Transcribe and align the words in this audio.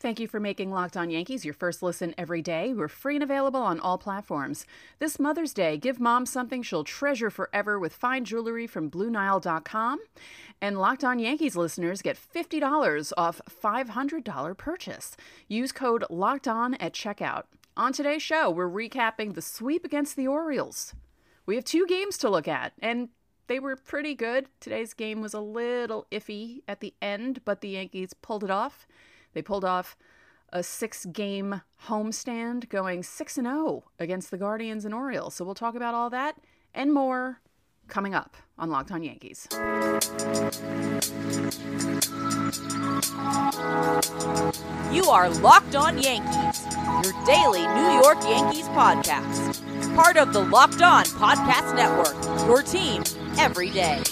Thank 0.00 0.20
you 0.20 0.28
for 0.28 0.38
making 0.38 0.70
Locked 0.70 0.96
On 0.96 1.10
Yankees 1.10 1.44
your 1.44 1.54
first 1.54 1.82
listen 1.82 2.14
every 2.16 2.40
day. 2.40 2.72
We're 2.72 2.86
free 2.86 3.16
and 3.16 3.22
available 3.24 3.60
on 3.60 3.80
all 3.80 3.98
platforms. 3.98 4.64
This 5.00 5.18
Mother's 5.18 5.52
Day, 5.52 5.76
give 5.76 5.98
mom 5.98 6.24
something 6.24 6.62
she'll 6.62 6.84
treasure 6.84 7.30
forever 7.30 7.80
with 7.80 7.92
fine 7.92 8.24
jewelry 8.24 8.68
from 8.68 8.92
BlueNile.com. 8.92 9.98
And 10.60 10.78
Locked 10.78 11.02
On 11.02 11.18
Yankees 11.18 11.56
listeners 11.56 12.00
get 12.00 12.16
$50 12.16 13.12
off 13.16 13.40
$500 13.50 14.56
purchase. 14.56 15.16
Use 15.48 15.72
code 15.72 16.04
Locked 16.08 16.46
On 16.46 16.74
at 16.74 16.92
checkout. 16.92 17.44
On 17.76 17.92
today's 17.92 18.22
show, 18.22 18.50
we're 18.50 18.70
recapping 18.70 19.34
the 19.34 19.42
sweep 19.42 19.84
against 19.84 20.14
the 20.14 20.28
Orioles. 20.28 20.94
We 21.44 21.56
have 21.56 21.64
two 21.64 21.86
games 21.88 22.16
to 22.18 22.30
look 22.30 22.46
at, 22.46 22.72
and 22.78 23.08
they 23.48 23.58
were 23.58 23.74
pretty 23.74 24.14
good. 24.14 24.46
Today's 24.60 24.94
game 24.94 25.20
was 25.20 25.34
a 25.34 25.40
little 25.40 26.06
iffy 26.12 26.62
at 26.68 26.78
the 26.78 26.94
end, 27.02 27.40
but 27.44 27.62
the 27.62 27.70
Yankees 27.70 28.14
pulled 28.14 28.44
it 28.44 28.50
off. 28.50 28.86
They 29.38 29.42
pulled 29.42 29.64
off 29.64 29.96
a 30.52 30.64
six 30.64 31.06
game 31.06 31.62
homestand 31.86 32.68
going 32.68 33.04
6 33.04 33.38
and 33.38 33.46
0 33.46 33.84
against 34.00 34.32
the 34.32 34.36
Guardians 34.36 34.84
and 34.84 34.92
Orioles. 34.92 35.34
So 35.34 35.44
we'll 35.44 35.54
talk 35.54 35.76
about 35.76 35.94
all 35.94 36.10
that 36.10 36.38
and 36.74 36.92
more 36.92 37.40
coming 37.86 38.16
up 38.16 38.36
on 38.58 38.68
Locked 38.68 38.90
On 38.90 39.00
Yankees. 39.00 39.46
You 44.92 45.04
are 45.04 45.28
Locked 45.28 45.76
On 45.76 46.02
Yankees, 46.02 46.66
your 47.04 47.24
daily 47.24 47.64
New 47.64 48.02
York 48.02 48.18
Yankees 48.24 48.66
podcast. 48.70 49.94
Part 49.94 50.16
of 50.16 50.32
the 50.32 50.40
Locked 50.40 50.82
On 50.82 51.04
Podcast 51.04 51.76
Network, 51.76 52.16
your 52.48 52.62
team 52.62 53.04
every 53.38 53.70
day. 53.70 54.02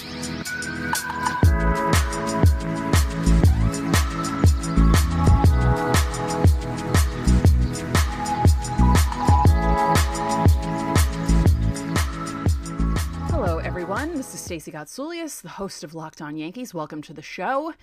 Stacey 14.47 14.71
Gotsulias, 14.71 15.41
the 15.41 15.49
host 15.49 15.83
of 15.83 15.93
Locked 15.93 16.21
On 16.21 16.37
Yankees. 16.37 16.73
Welcome 16.73 17.01
to 17.01 17.13
the 17.13 17.21
show. 17.21 17.73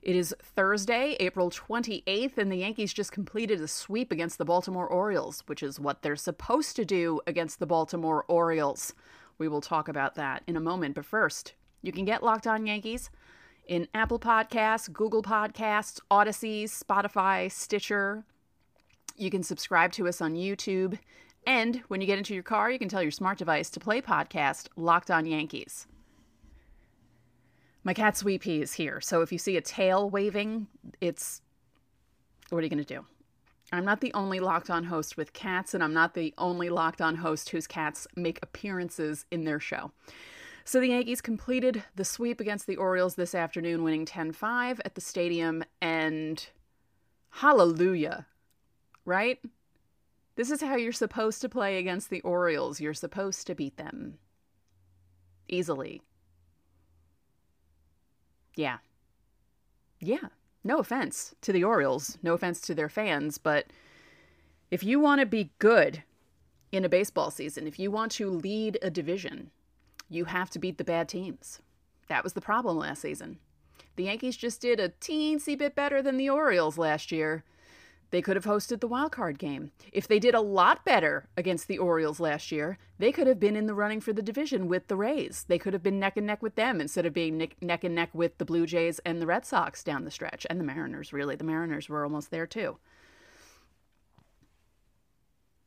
It 0.00 0.14
is 0.14 0.32
Thursday, 0.40 1.16
April 1.18 1.50
28th, 1.50 2.38
and 2.38 2.52
the 2.52 2.56
Yankees 2.58 2.92
just 2.92 3.10
completed 3.10 3.60
a 3.60 3.66
sweep 3.66 4.12
against 4.12 4.38
the 4.38 4.44
Baltimore 4.44 4.86
Orioles, 4.86 5.42
which 5.46 5.60
is 5.60 5.80
what 5.80 6.02
they're 6.02 6.14
supposed 6.14 6.76
to 6.76 6.84
do 6.84 7.20
against 7.26 7.58
the 7.58 7.66
Baltimore 7.66 8.24
Orioles. 8.28 8.94
We 9.38 9.48
will 9.48 9.60
talk 9.60 9.88
about 9.88 10.14
that 10.14 10.44
in 10.46 10.56
a 10.56 10.60
moment, 10.60 10.94
but 10.94 11.04
first, 11.04 11.54
you 11.82 11.90
can 11.90 12.04
get 12.04 12.22
Locked 12.22 12.46
On 12.46 12.64
Yankees 12.64 13.10
in 13.66 13.88
Apple 13.92 14.20
Podcasts, 14.20 14.92
Google 14.92 15.24
Podcasts, 15.24 15.98
Audacy, 16.12 16.62
Spotify, 16.66 17.50
Stitcher. 17.50 18.22
You 19.16 19.32
can 19.32 19.42
subscribe 19.42 19.90
to 19.94 20.06
us 20.06 20.20
on 20.20 20.36
YouTube 20.36 20.96
and 21.44 21.82
when 21.88 22.00
you 22.00 22.06
get 22.06 22.18
into 22.18 22.34
your 22.34 22.44
car, 22.44 22.70
you 22.70 22.78
can 22.78 22.88
tell 22.88 23.02
your 23.02 23.10
smart 23.10 23.36
device 23.36 23.68
to 23.70 23.80
play 23.80 24.00
podcast 24.00 24.68
Locked 24.76 25.10
On 25.10 25.26
Yankees. 25.26 25.88
My 27.86 27.92
cat 27.92 28.16
Sweet 28.16 28.40
Pea 28.40 28.62
is 28.62 28.72
here, 28.72 29.02
so 29.02 29.20
if 29.20 29.30
you 29.30 29.36
see 29.36 29.58
a 29.58 29.60
tail 29.60 30.08
waving, 30.08 30.66
it's. 31.02 31.42
What 32.48 32.58
are 32.58 32.62
you 32.62 32.70
going 32.70 32.82
to 32.82 32.94
do? 32.94 33.04
I'm 33.72 33.84
not 33.84 34.00
the 34.00 34.12
only 34.14 34.40
locked 34.40 34.70
on 34.70 34.84
host 34.84 35.18
with 35.18 35.34
cats, 35.34 35.74
and 35.74 35.84
I'm 35.84 35.92
not 35.92 36.14
the 36.14 36.32
only 36.38 36.70
locked 36.70 37.02
on 37.02 37.16
host 37.16 37.50
whose 37.50 37.66
cats 37.66 38.06
make 38.16 38.38
appearances 38.42 39.26
in 39.30 39.44
their 39.44 39.60
show. 39.60 39.92
So 40.64 40.80
the 40.80 40.88
Yankees 40.88 41.20
completed 41.20 41.84
the 41.94 42.06
sweep 42.06 42.40
against 42.40 42.66
the 42.66 42.76
Orioles 42.76 43.16
this 43.16 43.34
afternoon, 43.34 43.84
winning 43.84 44.06
10 44.06 44.32
5 44.32 44.80
at 44.84 44.94
the 44.94 45.00
stadium, 45.02 45.62
and 45.82 46.46
hallelujah, 47.30 48.26
right? 49.04 49.38
This 50.36 50.50
is 50.50 50.62
how 50.62 50.76
you're 50.76 50.92
supposed 50.92 51.42
to 51.42 51.50
play 51.50 51.78
against 51.78 52.08
the 52.08 52.22
Orioles. 52.22 52.80
You're 52.80 52.94
supposed 52.94 53.46
to 53.46 53.54
beat 53.54 53.76
them 53.76 54.18
easily. 55.48 56.00
Yeah. 58.54 58.78
Yeah. 60.00 60.28
No 60.62 60.78
offense 60.78 61.34
to 61.42 61.52
the 61.52 61.64
Orioles, 61.64 62.18
no 62.22 62.32
offense 62.34 62.60
to 62.62 62.74
their 62.74 62.88
fans, 62.88 63.38
but 63.38 63.66
if 64.70 64.82
you 64.82 64.98
want 64.98 65.20
to 65.20 65.26
be 65.26 65.50
good 65.58 66.02
in 66.72 66.84
a 66.84 66.88
baseball 66.88 67.30
season, 67.30 67.66
if 67.66 67.78
you 67.78 67.90
want 67.90 68.12
to 68.12 68.30
lead 68.30 68.78
a 68.82 68.90
division, 68.90 69.50
you 70.08 70.24
have 70.24 70.50
to 70.50 70.58
beat 70.58 70.78
the 70.78 70.84
bad 70.84 71.08
teams. 71.08 71.60
That 72.08 72.24
was 72.24 72.32
the 72.32 72.40
problem 72.40 72.78
last 72.78 73.02
season. 73.02 73.38
The 73.96 74.04
Yankees 74.04 74.36
just 74.36 74.60
did 74.60 74.80
a 74.80 74.88
teensy 74.88 75.56
bit 75.56 75.74
better 75.74 76.02
than 76.02 76.16
the 76.16 76.30
Orioles 76.30 76.78
last 76.78 77.12
year, 77.12 77.44
they 78.14 78.22
could 78.22 78.36
have 78.36 78.44
hosted 78.44 78.78
the 78.78 78.86
wild 78.86 79.10
card 79.10 79.40
game. 79.40 79.72
If 79.90 80.06
they 80.06 80.20
did 80.20 80.36
a 80.36 80.40
lot 80.40 80.84
better 80.84 81.28
against 81.36 81.66
the 81.66 81.78
Orioles 81.78 82.20
last 82.20 82.52
year, 82.52 82.78
they 82.96 83.10
could 83.10 83.26
have 83.26 83.40
been 83.40 83.56
in 83.56 83.66
the 83.66 83.74
running 83.74 84.00
for 84.00 84.12
the 84.12 84.22
division 84.22 84.68
with 84.68 84.86
the 84.86 84.94
Rays. 84.94 85.44
They 85.48 85.58
could 85.58 85.72
have 85.72 85.82
been 85.82 85.98
neck 85.98 86.16
and 86.16 86.24
neck 86.24 86.40
with 86.40 86.54
them 86.54 86.80
instead 86.80 87.06
of 87.06 87.12
being 87.12 87.36
neck, 87.36 87.56
neck 87.60 87.82
and 87.82 87.92
neck 87.92 88.10
with 88.12 88.38
the 88.38 88.44
Blue 88.44 88.66
Jays 88.66 89.00
and 89.00 89.20
the 89.20 89.26
Red 89.26 89.44
Sox 89.44 89.82
down 89.82 90.04
the 90.04 90.12
stretch. 90.12 90.46
And 90.48 90.60
the 90.60 90.64
Mariners, 90.64 91.12
really. 91.12 91.34
The 91.34 91.42
Mariners 91.42 91.88
were 91.88 92.04
almost 92.04 92.30
there 92.30 92.46
too. 92.46 92.78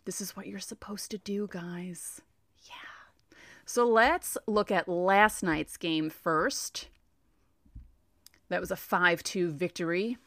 This 0.06 0.22
is 0.22 0.38
what 0.38 0.48
you're 0.48 0.60
supposed 0.60 1.12
to 1.12 1.18
do, 1.18 1.50
guys. 1.52 2.22
Yeah. 2.64 3.36
So 3.66 3.86
let's 3.86 4.38
look 4.48 4.72
at 4.72 4.88
last 4.88 5.44
night's 5.44 5.76
game 5.76 6.10
first. 6.10 6.88
That 8.48 8.62
was 8.62 8.72
a 8.72 8.78
5 8.78 9.22
2 9.22 9.52
victory 9.52 10.18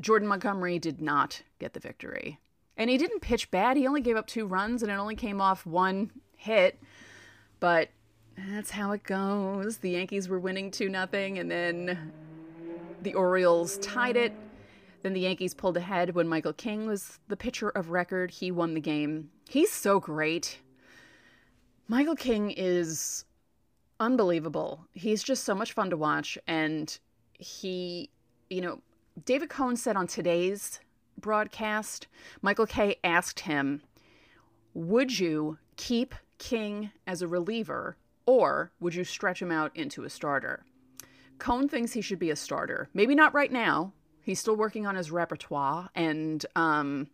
Jordan 0.00 0.28
Montgomery 0.28 0.78
did 0.78 1.00
not 1.00 1.42
get 1.58 1.72
the 1.72 1.80
victory. 1.80 2.38
And 2.76 2.90
he 2.90 2.98
didn't 2.98 3.20
pitch 3.20 3.50
bad. 3.50 3.76
He 3.76 3.86
only 3.86 4.02
gave 4.02 4.16
up 4.16 4.26
two 4.26 4.46
runs 4.46 4.82
and 4.82 4.92
it 4.92 4.96
only 4.96 5.16
came 5.16 5.40
off 5.40 5.64
one 5.64 6.10
hit. 6.36 6.78
But 7.58 7.88
that's 8.36 8.70
how 8.70 8.92
it 8.92 9.02
goes. 9.02 9.78
The 9.78 9.90
Yankees 9.90 10.28
were 10.28 10.38
winning 10.38 10.70
2 10.70 10.90
nothing 10.90 11.38
and 11.38 11.50
then 11.50 12.12
the 13.00 13.14
Orioles 13.14 13.78
tied 13.78 14.16
it. 14.16 14.34
Then 15.02 15.14
the 15.14 15.20
Yankees 15.20 15.54
pulled 15.54 15.76
ahead 15.76 16.14
when 16.14 16.28
Michael 16.28 16.52
King 16.52 16.86
was 16.86 17.18
the 17.28 17.36
pitcher 17.36 17.70
of 17.70 17.90
record. 17.90 18.30
He 18.30 18.50
won 18.50 18.74
the 18.74 18.80
game. 18.80 19.30
He's 19.48 19.72
so 19.72 19.98
great. 19.98 20.58
Michael 21.88 22.16
King 22.16 22.50
is 22.50 23.24
unbelievable. 24.00 24.86
He's 24.92 25.22
just 25.22 25.44
so 25.44 25.54
much 25.54 25.72
fun 25.72 25.88
to 25.88 25.96
watch 25.96 26.36
and 26.46 26.98
he, 27.38 28.10
you 28.50 28.60
know, 28.60 28.80
David 29.24 29.48
Cone 29.48 29.76
said 29.76 29.96
on 29.96 30.06
today's 30.06 30.80
broadcast, 31.18 32.06
Michael 32.42 32.66
Kay 32.66 32.96
asked 33.02 33.40
him, 33.40 33.82
Would 34.74 35.18
you 35.18 35.58
keep 35.76 36.14
King 36.38 36.90
as 37.06 37.22
a 37.22 37.28
reliever 37.28 37.96
or 38.26 38.72
would 38.78 38.94
you 38.94 39.04
stretch 39.04 39.40
him 39.40 39.50
out 39.50 39.74
into 39.74 40.04
a 40.04 40.10
starter? 40.10 40.64
Cone 41.38 41.68
thinks 41.68 41.92
he 41.92 42.02
should 42.02 42.18
be 42.18 42.30
a 42.30 42.36
starter. 42.36 42.88
Maybe 42.92 43.14
not 43.14 43.34
right 43.34 43.50
now. 43.50 43.92
He's 44.22 44.40
still 44.40 44.56
working 44.56 44.86
on 44.86 44.96
his 44.96 45.10
repertoire 45.10 45.88
and, 45.94 46.44
um, 46.56 47.08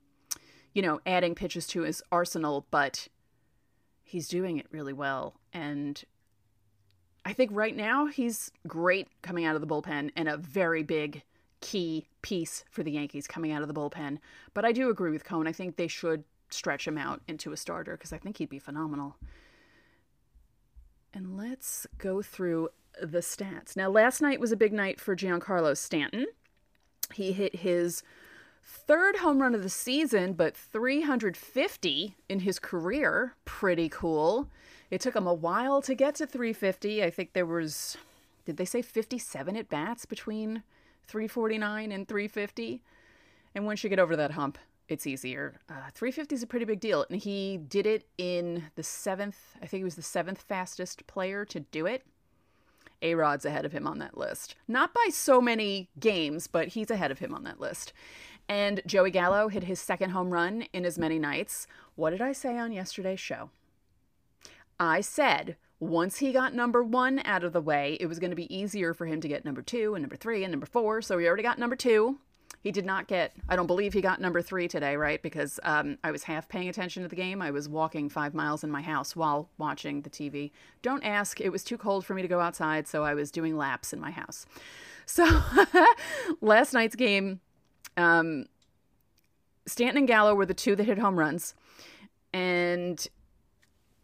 you 0.73 0.83
know, 0.83 1.01
adding 1.07 1.35
pitches 1.35 1.67
to 1.69 1.83
his 1.83 2.03
arsenal, 2.11 2.67
but 2.71 3.09
he's 4.03 4.29
doing 4.29 4.59
it 4.59 4.67
really 4.71 4.93
well. 4.93 5.35
And 5.53 6.03
I 7.25 7.33
think 7.33 7.51
right 7.53 7.77
now 7.77 8.07
he's 8.07 8.51
great 8.67 9.09
coming 9.23 9.45
out 9.45 9.55
of 9.55 9.61
the 9.61 9.67
bullpen 9.67 10.11
and 10.17 10.29
a 10.29 10.37
very 10.37 10.83
big 10.83 11.23
key 11.63 12.07
piece 12.21 12.65
for 12.71 12.83
the 12.83 12.93
Yankees 12.93 13.27
coming 13.27 13.53
out 13.53 13.63
of 13.63 13.69
the 13.69 13.75
bullpen. 13.75 14.19
But 14.53 14.67
I 14.67 14.73
do 14.73 14.91
agree 14.91 15.11
with 15.11 15.25
Cone. 15.25 15.47
I 15.47 15.53
think 15.53 15.77
they 15.77 15.89
should 15.89 16.25
stretch 16.51 16.87
him 16.87 16.99
out 16.99 17.23
into 17.27 17.53
a 17.53 17.57
starter 17.57 17.93
because 17.93 18.13
I 18.13 18.19
think 18.19 18.37
he'd 18.37 18.51
be 18.51 18.59
phenomenal. 18.59 19.17
And 21.15 21.37
let's 21.37 21.87
go 21.99 22.21
through 22.21 22.69
the 23.01 23.19
stats. 23.19 23.77
Now, 23.77 23.89
last 23.89 24.21
night 24.21 24.41
was 24.41 24.53
a 24.53 24.57
big 24.57 24.73
night 24.73 25.01
for 25.01 25.17
Giancarlo 25.17 25.77
Stanton. 25.77 26.27
He 27.15 27.33
hit 27.33 27.57
his 27.57 28.03
third 28.65 29.17
home 29.17 29.41
run 29.41 29.55
of 29.55 29.63
the 29.63 29.69
season, 29.69 30.35
but 30.35 30.57
350 30.57 32.17
in 32.29 32.41
his 32.41 32.59
career. 32.59 33.35
Pretty 33.45 33.89
cool. 33.89 34.49
It 34.91 35.01
took 35.01 35.17
him 35.17 35.27
a 35.27 35.35
while 35.35 35.81
to 35.83 35.95
get 35.95 36.17
to 36.17 36.27
350. 36.27 37.03
I 37.03 37.11
think 37.11 37.33
there 37.33 37.47
was, 37.47 37.97
did 38.45 38.57
they 38.57 38.65
say 38.65 38.83
57 38.83 39.57
at 39.57 39.69
bats 39.69 40.05
between 40.07 40.63
349 41.07 41.93
and 41.93 42.09
350. 42.09 42.83
And 43.55 43.67
once 43.67 43.85
you 43.85 43.91
get 43.91 43.99
over 43.99 44.17
that 44.17 44.33
hump, 44.33 44.59
it's 44.89 45.07
easier. 45.07 45.61
Uh, 45.69 45.91
350 45.95 46.35
is 46.35 46.43
a 46.43 46.47
pretty 46.47 46.65
big 46.65 46.81
deal. 46.81 47.05
And 47.11 47.21
he 47.21 47.57
did 47.57 47.87
it 47.87 48.07
in 48.19 48.65
the 48.75 48.83
seventh, 48.83 49.57
I 49.63 49.67
think 49.67 49.81
he 49.81 49.85
was 49.85 49.97
the 49.97 50.03
seventh 50.03 50.43
fastest 50.43 51.07
player 51.07 51.45
to 51.47 51.61
do 51.61 51.87
it. 51.87 52.05
A 53.01 53.15
Rod's 53.15 53.45
ahead 53.45 53.65
of 53.65 53.73
him 53.73 53.87
on 53.87 53.99
that 53.99 54.17
list. 54.17 54.55
Not 54.69 54.95
by 54.95 55.09
so 55.11 55.41
many 55.41 55.89
games, 55.99 56.47
but 56.47 56.69
he's 56.69 56.91
ahead 56.91 57.11
of 57.11 57.19
him 57.19 57.35
on 57.35 57.43
that 57.45 57.61
list. 57.61 57.93
And 58.49 58.81
Joey 58.87 59.11
Gallo 59.11 59.49
hit 59.49 59.65
his 59.65 59.81
second 59.81 60.11
home 60.11 60.31
run 60.31 60.67
in 60.73 60.85
as 60.85 60.99
many 60.99 61.19
nights. 61.19 61.67
What 61.97 62.11
did 62.11 62.21
I 62.21 62.33
say 62.33 62.59
on 62.59 62.73
yesterday's 62.73 63.21
show? 63.21 63.51
I 64.79 65.01
said 65.01 65.57
once 65.83 66.19
he 66.19 66.31
got 66.31 66.55
number 66.55 66.81
one 66.81 67.21
out 67.25 67.43
of 67.43 67.53
the 67.53 67.61
way, 67.61 67.97
it 67.99 68.07
was 68.07 68.21
going 68.21 68.31
to 68.31 68.37
be 68.37 68.55
easier 68.55 68.95
for 68.95 69.05
him 69.05 69.21
to 69.21 69.27
get 69.27 69.45
number 69.45 69.61
two 69.61 69.97
and 69.97 70.03
number 70.03 70.15
three 70.15 70.45
and 70.45 70.53
number 70.53 70.65
four. 70.65 71.03
So 71.03 71.19
he 71.19 71.27
already 71.27 71.43
got 71.43 71.59
number 71.59 71.75
two. 71.75 72.21
He 72.63 72.71
did 72.71 72.87
not 72.87 73.09
get, 73.09 73.33
I 73.49 73.57
don't 73.57 73.67
believe 73.67 73.93
he 73.93 74.01
got 74.01 74.21
number 74.21 74.41
three 74.41 74.69
today, 74.69 74.97
right? 74.97 75.21
Because 75.21 75.59
um, 75.65 75.99
I 76.05 76.13
was 76.13 76.23
half 76.23 76.49
paying 76.49 76.69
attention 76.69 77.03
to 77.03 77.09
the 77.09 77.17
game. 77.17 77.43
I 77.43 77.51
was 77.51 77.69
walking 77.69 78.09
five 78.09 78.33
miles 78.33 78.63
in 78.63 78.71
my 78.71 78.81
house 78.81 79.17
while 79.17 79.51
watching 79.59 80.03
the 80.03 80.11
TV. 80.11 80.53
Don't 80.83 81.03
ask, 81.03 81.41
it 81.41 81.51
was 81.51 81.65
too 81.65 81.77
cold 81.77 82.07
for 82.07 82.15
me 82.15 82.23
to 82.23 82.29
go 82.29 82.39
outside, 82.39 82.87
so 82.87 83.03
I 83.03 83.15
was 83.15 83.33
doing 83.33 83.57
laps 83.57 83.93
in 83.93 84.01
my 84.01 84.13
house. 84.13 84.47
So 85.05 85.27
last 86.41 86.73
night's 86.73 86.95
game, 86.95 87.41
um, 87.97 88.47
Stanton 89.67 89.99
and 89.99 90.07
Gallo 90.07 90.33
were 90.37 90.47
the 90.47 90.55
two 90.55 90.77
that 90.77 90.85
hit 90.85 90.97
home 90.97 91.19
runs. 91.19 91.55
And 92.33 93.05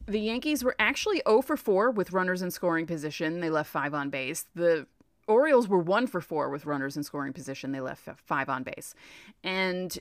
the 0.09 0.21
Yankees 0.21 0.65
were 0.65 0.75
actually 0.79 1.23
0 1.29 1.43
for 1.43 1.57
4 1.57 1.91
with 1.91 2.13
runners 2.13 2.43
in 2.43 2.51
scoring 2.51 2.87
position. 2.87 3.41
They 3.41 3.51
left 3.51 3.71
five 3.71 3.95
on 3.95 4.11
base. 4.11 4.47
The 4.55 4.87
Orioles 5.27 5.69
were 5.69 5.79
1 5.79 6.07
for 6.07 6.21
4 6.21 6.49
with 6.49 6.65
runners 6.65 6.97
in 6.97 7.03
scoring 7.03 7.35
position. 7.35 7.73
They 7.73 7.81
left 7.81 8.09
five 8.25 8.49
on 8.49 8.63
base. 8.63 8.95
And 9.45 9.99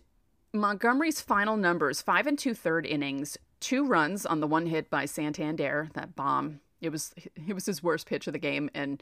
Montgomery's 0.54 1.22
final 1.22 1.58
numbers 1.58 2.02
five 2.02 2.26
and 2.28 2.40
two 2.40 2.54
third 2.54 2.86
innings, 2.86 3.38
two 3.60 3.86
runs 3.86 4.26
on 4.26 4.40
the 4.40 4.48
one 4.48 4.66
hit 4.66 4.90
by 4.90 5.06
Santander, 5.06 5.90
that 5.94 6.16
bomb. 6.16 6.62
It 6.82 6.90
was 6.90 7.14
it 7.48 7.54
was 7.54 7.66
his 7.66 7.84
worst 7.84 8.08
pitch 8.08 8.28
of 8.28 8.34
the 8.34 8.40
game, 8.40 8.70
and 8.74 9.02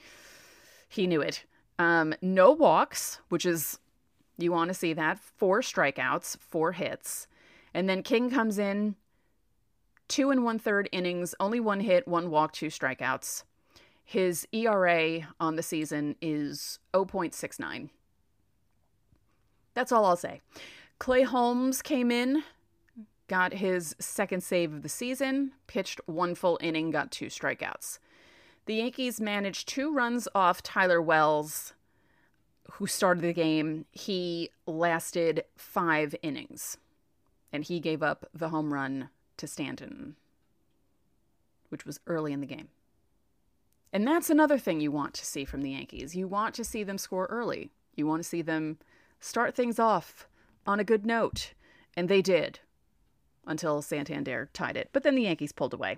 he 0.89 1.07
knew 1.07 1.21
it. 1.21 1.45
Um, 1.77 2.15
no 2.21 2.51
walks, 2.51 3.19
which 3.29 3.45
is 3.45 3.79
you 4.37 4.51
want 4.51 4.69
to 4.69 4.73
see 4.73 4.93
that. 4.93 5.19
Four 5.19 5.61
strikeouts, 5.61 6.37
four 6.37 6.73
hits. 6.73 7.27
And 7.73 7.89
then 7.89 8.03
King 8.03 8.29
comes 8.29 8.57
in, 8.57 8.95
two 10.07 10.31
and 10.31 10.43
one 10.43 10.59
third 10.59 10.89
innings, 10.91 11.35
only 11.39 11.59
one 11.59 11.79
hit, 11.79 12.07
one 12.07 12.29
walk, 12.29 12.53
two 12.53 12.67
strikeouts. 12.67 13.43
His 14.03 14.47
ERA 14.51 15.27
on 15.39 15.55
the 15.55 15.63
season 15.63 16.15
is 16.21 16.79
0.69. 16.93 17.89
That's 19.73 19.91
all 19.91 20.05
I'll 20.05 20.15
say. 20.15 20.41
Clay 20.99 21.23
Holmes 21.23 21.81
came 21.81 22.11
in, 22.11 22.43
got 23.27 23.53
his 23.53 23.95
second 23.99 24.43
save 24.43 24.73
of 24.73 24.83
the 24.83 24.89
season, 24.89 25.51
pitched 25.67 25.99
one 26.05 26.35
full 26.35 26.57
inning, 26.61 26.91
got 26.91 27.11
two 27.11 27.27
strikeouts. 27.27 27.99
The 28.67 28.75
Yankees 28.75 29.19
managed 29.19 29.67
two 29.67 29.93
runs 29.93 30.27
off 30.33 30.63
Tyler 30.63 31.01
Wells, 31.01 31.73
who 32.73 32.87
started 32.87 33.23
the 33.23 33.33
game. 33.33 33.85
He 33.91 34.49
lasted 34.65 35.43
five 35.55 36.15
innings, 36.21 36.77
and 37.51 37.63
he 37.63 37.79
gave 37.79 38.01
up 38.01 38.27
the 38.33 38.49
home 38.49 38.73
run 38.73 39.09
to 39.37 39.47
Stanton, 39.47 40.15
which 41.69 41.85
was 41.85 41.99
early 42.07 42.33
in 42.33 42.41
the 42.41 42.47
game. 42.47 42.69
And 43.93 44.05
that's 44.05 44.29
another 44.29 44.57
thing 44.57 44.81
you 44.81 44.91
want 44.91 45.13
to 45.13 45.25
see 45.25 45.45
from 45.45 45.61
the 45.61 45.71
Yankees. 45.71 46.15
You 46.15 46.27
want 46.27 46.53
to 46.55 46.63
see 46.63 46.83
them 46.83 46.97
score 46.97 47.27
early. 47.27 47.71
You 47.95 48.05
want 48.05 48.21
to 48.21 48.27
see 48.27 48.41
them 48.41 48.77
start 49.19 49.55
things 49.55 49.79
off 49.79 50.27
on 50.67 50.79
a 50.79 50.83
good 50.83 51.05
note. 51.05 51.53
And 51.95 52.09
they 52.09 52.21
did 52.21 52.59
until 53.47 53.81
Santander 53.81 54.49
tied 54.53 54.75
it. 54.75 54.89
But 54.91 55.03
then 55.03 55.15
the 55.15 55.21
Yankees 55.21 55.53
pulled 55.53 55.73
away. 55.73 55.97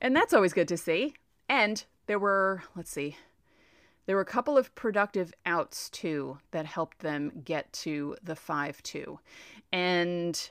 And 0.00 0.16
that's 0.16 0.34
always 0.34 0.52
good 0.52 0.68
to 0.68 0.76
see. 0.76 1.14
And 1.48 1.84
there 2.06 2.18
were, 2.18 2.64
let's 2.74 2.90
see, 2.90 3.16
there 4.06 4.16
were 4.16 4.22
a 4.22 4.26
couple 4.26 4.58
of 4.58 4.74
productive 4.74 5.32
outs 5.46 5.88
too 5.90 6.38
that 6.50 6.66
helped 6.66 7.00
them 7.00 7.42
get 7.44 7.72
to 7.74 8.16
the 8.22 8.34
5 8.34 8.82
2. 8.82 9.18
And 9.72 10.50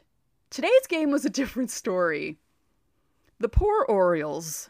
today's 0.51 0.88
game 0.88 1.09
was 1.09 1.25
a 1.25 1.30
different 1.30 1.71
story. 1.71 2.38
The 3.39 3.50
poor 3.50 3.83
Orioles 3.86 4.69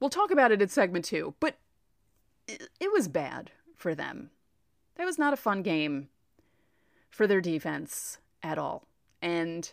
We'll 0.00 0.10
talk 0.10 0.30
about 0.30 0.52
it 0.52 0.60
in 0.60 0.68
segment 0.68 1.04
two, 1.04 1.34
but 1.40 1.56
it, 2.46 2.92
was 2.92 3.08
bad 3.08 3.50
for 3.74 3.94
them. 3.94 4.30
That 4.96 5.06
was 5.06 5.18
not 5.18 5.32
a 5.32 5.38
fun 5.38 5.62
game 5.62 6.08
for 7.10 7.26
their 7.26 7.40
defense 7.40 8.18
at 8.42 8.58
all. 8.58 8.86
And, 9.22 9.70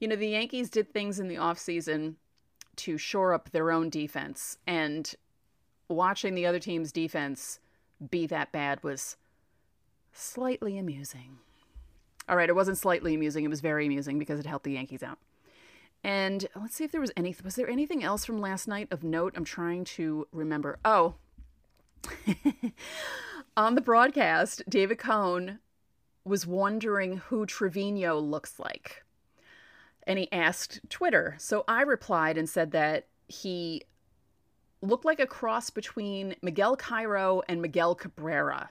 you 0.00 0.08
know, 0.08 0.16
the 0.16 0.28
Yankees 0.28 0.70
did 0.70 0.92
things 0.92 1.20
in 1.20 1.28
the 1.28 1.36
offseason 1.36 2.14
to 2.76 2.98
shore 2.98 3.34
up 3.34 3.50
their 3.50 3.70
own 3.70 3.90
defense. 3.90 4.58
And 4.66 5.14
watching 5.88 6.34
the 6.34 6.46
other 6.46 6.58
team's 6.58 6.90
defense 6.90 7.60
be 8.10 8.26
that 8.26 8.50
bad 8.50 8.82
was 8.82 9.16
slightly 10.12 10.78
amusing. 10.78 11.38
All 12.28 12.36
right, 12.36 12.48
it 12.48 12.54
wasn't 12.54 12.78
slightly 12.78 13.14
amusing, 13.14 13.44
it 13.44 13.48
was 13.48 13.60
very 13.60 13.86
amusing 13.86 14.18
because 14.18 14.40
it 14.40 14.46
helped 14.46 14.64
the 14.64 14.72
Yankees 14.72 15.02
out. 15.02 15.18
And 16.02 16.46
let's 16.54 16.74
see 16.74 16.84
if 16.84 16.92
there 16.92 17.00
was 17.00 17.12
any 17.16 17.34
was 17.42 17.56
there 17.56 17.68
anything 17.68 18.04
else 18.04 18.24
from 18.24 18.40
last 18.40 18.68
night 18.68 18.88
of 18.90 19.02
note? 19.02 19.32
I'm 19.36 19.44
trying 19.44 19.84
to 19.84 20.26
remember. 20.32 20.78
Oh. 20.84 21.14
On 23.56 23.74
the 23.74 23.80
broadcast, 23.80 24.62
David 24.68 24.98
Cone 24.98 25.60
was 26.24 26.46
wondering 26.46 27.18
who 27.18 27.46
Trevino 27.46 28.18
looks 28.18 28.58
like. 28.58 29.04
And 30.06 30.18
he 30.18 30.30
asked 30.30 30.80
Twitter. 30.90 31.36
So 31.38 31.64
I 31.66 31.82
replied 31.82 32.36
and 32.36 32.48
said 32.48 32.72
that 32.72 33.06
he 33.28 33.82
looked 34.82 35.04
like 35.06 35.20
a 35.20 35.26
cross 35.26 35.70
between 35.70 36.36
Miguel 36.42 36.76
Cairo 36.76 37.42
and 37.48 37.62
Miguel 37.62 37.94
Cabrera. 37.94 38.70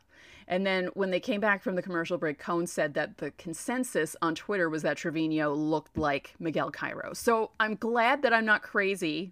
And 0.54 0.68
then 0.68 0.92
when 0.94 1.10
they 1.10 1.20
came 1.20 1.42
back 1.42 1.64
from 1.64 1.74
the 1.74 1.82
commercial 1.82 2.20
break, 2.20 2.38
Cone 2.38 2.68
said 2.68 2.94
that 2.94 3.18
the 3.18 3.32
consensus 3.32 4.16
on 4.22 4.36
Twitter 4.36 4.70
was 4.70 4.84
that 4.84 4.98
Trevino 4.98 5.52
looked 5.52 5.98
like 5.98 6.36
Miguel 6.38 6.70
Cairo. 6.70 7.12
So 7.16 7.50
I'm 7.60 7.74
glad 7.74 8.22
that 8.22 8.34
I'm 8.34 8.46
not 8.46 8.62
crazy 8.62 9.32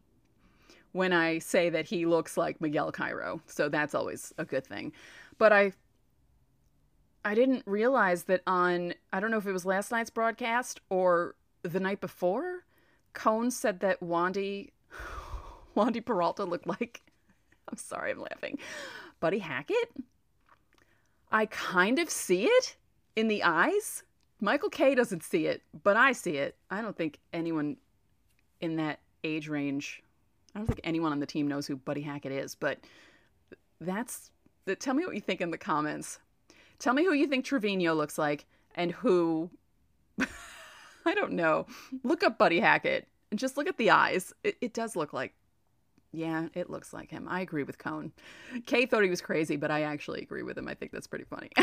when 0.93 1.13
I 1.13 1.37
say 1.37 1.69
that 1.69 1.85
he 1.85 2.07
looks 2.07 2.37
like 2.37 2.59
Miguel 2.59 2.91
Cairo. 2.91 3.39
So 3.45 3.69
that's 3.69 3.93
always 3.93 4.33
a 4.39 4.45
good 4.45 4.65
thing. 4.65 4.93
But 5.37 5.53
I 5.53 5.73
I 7.23 7.35
didn't 7.35 7.61
realize 7.67 8.23
that 8.23 8.41
on 8.47 8.95
I 9.13 9.19
don't 9.19 9.29
know 9.29 9.37
if 9.37 9.45
it 9.45 9.51
was 9.51 9.63
last 9.63 9.91
night's 9.91 10.09
broadcast 10.09 10.81
or 10.89 11.35
the 11.61 11.79
night 11.79 12.01
before, 12.01 12.65
Cone 13.13 13.51
said 13.51 13.81
that 13.81 13.99
Wandy 13.99 14.71
Wandy 15.77 16.03
Peralta 16.03 16.45
looked 16.45 16.65
like 16.65 17.03
I'm 17.69 17.77
sorry, 17.77 18.09
I'm 18.09 18.21
laughing. 18.21 18.57
Buddy 19.19 19.37
Hackett? 19.37 19.91
I 21.31 21.45
kind 21.47 21.99
of 21.99 22.09
see 22.09 22.45
it 22.45 22.75
in 23.15 23.27
the 23.27 23.43
eyes. 23.43 24.03
Michael 24.39 24.69
Kay 24.69 24.95
doesn't 24.95 25.23
see 25.23 25.45
it, 25.45 25.61
but 25.83 25.95
I 25.95 26.11
see 26.11 26.37
it. 26.37 26.55
I 26.69 26.81
don't 26.81 26.95
think 26.95 27.19
anyone 27.31 27.77
in 28.59 28.75
that 28.77 28.99
age 29.23 29.47
range, 29.47 30.03
I 30.55 30.59
don't 30.59 30.67
think 30.67 30.81
anyone 30.83 31.11
on 31.11 31.19
the 31.19 31.25
team 31.25 31.47
knows 31.47 31.67
who 31.67 31.75
Buddy 31.75 32.01
Hackett 32.01 32.31
is, 32.31 32.55
but 32.55 32.79
that's 33.79 34.31
tell 34.79 34.93
me 34.93 35.05
what 35.05 35.15
you 35.15 35.21
think 35.21 35.41
in 35.41 35.51
the 35.51 35.57
comments. 35.57 36.19
Tell 36.79 36.93
me 36.93 37.03
who 37.03 37.13
you 37.13 37.27
think 37.27 37.45
Trevino 37.45 37.93
looks 37.93 38.17
like 38.17 38.45
and 38.75 38.91
who 38.91 39.49
I 41.05 41.13
don't 41.13 41.33
know. 41.33 41.67
Look 42.03 42.23
up 42.23 42.37
Buddy 42.37 42.59
Hackett 42.59 43.07
and 43.29 43.39
just 43.39 43.57
look 43.57 43.67
at 43.67 43.77
the 43.77 43.91
eyes. 43.91 44.33
It, 44.43 44.57
it 44.61 44.73
does 44.73 44.95
look 44.95 45.13
like 45.13 45.33
yeah, 46.11 46.47
it 46.53 46.69
looks 46.69 46.93
like 46.93 47.09
him. 47.09 47.27
I 47.29 47.41
agree 47.41 47.63
with 47.63 47.77
Cone. 47.77 48.11
Kay 48.65 48.85
thought 48.85 49.03
he 49.03 49.09
was 49.09 49.21
crazy, 49.21 49.55
but 49.55 49.71
I 49.71 49.83
actually 49.83 50.21
agree 50.21 50.43
with 50.43 50.57
him. 50.57 50.67
I 50.67 50.73
think 50.73 50.91
that's 50.91 51.07
pretty 51.07 51.25
funny. 51.25 51.51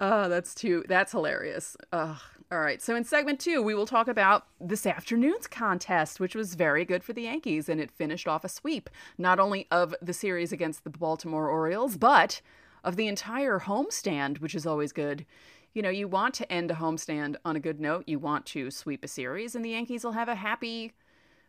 oh, 0.00 0.28
that's 0.28 0.54
too 0.54 0.84
that's 0.88 1.12
hilarious. 1.12 1.76
Ugh. 1.92 2.18
All 2.52 2.60
right. 2.60 2.80
So 2.80 2.94
in 2.94 3.02
segment 3.02 3.40
two, 3.40 3.60
we 3.60 3.74
will 3.74 3.86
talk 3.86 4.06
about 4.06 4.46
this 4.60 4.86
afternoon's 4.86 5.48
contest, 5.48 6.20
which 6.20 6.36
was 6.36 6.54
very 6.54 6.84
good 6.84 7.02
for 7.02 7.12
the 7.12 7.22
Yankees, 7.22 7.68
and 7.68 7.80
it 7.80 7.90
finished 7.90 8.28
off 8.28 8.44
a 8.44 8.48
sweep, 8.48 8.88
not 9.18 9.40
only 9.40 9.66
of 9.70 9.94
the 10.00 10.12
series 10.12 10.52
against 10.52 10.84
the 10.84 10.90
Baltimore 10.90 11.48
Orioles, 11.48 11.96
but 11.96 12.40
of 12.84 12.94
the 12.94 13.08
entire 13.08 13.58
homestand, 13.58 14.40
which 14.40 14.54
is 14.54 14.64
always 14.64 14.92
good. 14.92 15.26
You 15.74 15.82
know, 15.82 15.90
you 15.90 16.06
want 16.06 16.34
to 16.34 16.50
end 16.50 16.70
a 16.70 16.74
homestand 16.74 17.34
on 17.44 17.56
a 17.56 17.60
good 17.60 17.80
note. 17.80 18.04
You 18.06 18.20
want 18.20 18.46
to 18.46 18.70
sweep 18.70 19.04
a 19.04 19.08
series, 19.08 19.56
and 19.56 19.64
the 19.64 19.70
Yankees 19.70 20.04
will 20.04 20.12
have 20.12 20.28
a 20.28 20.36
happy 20.36 20.92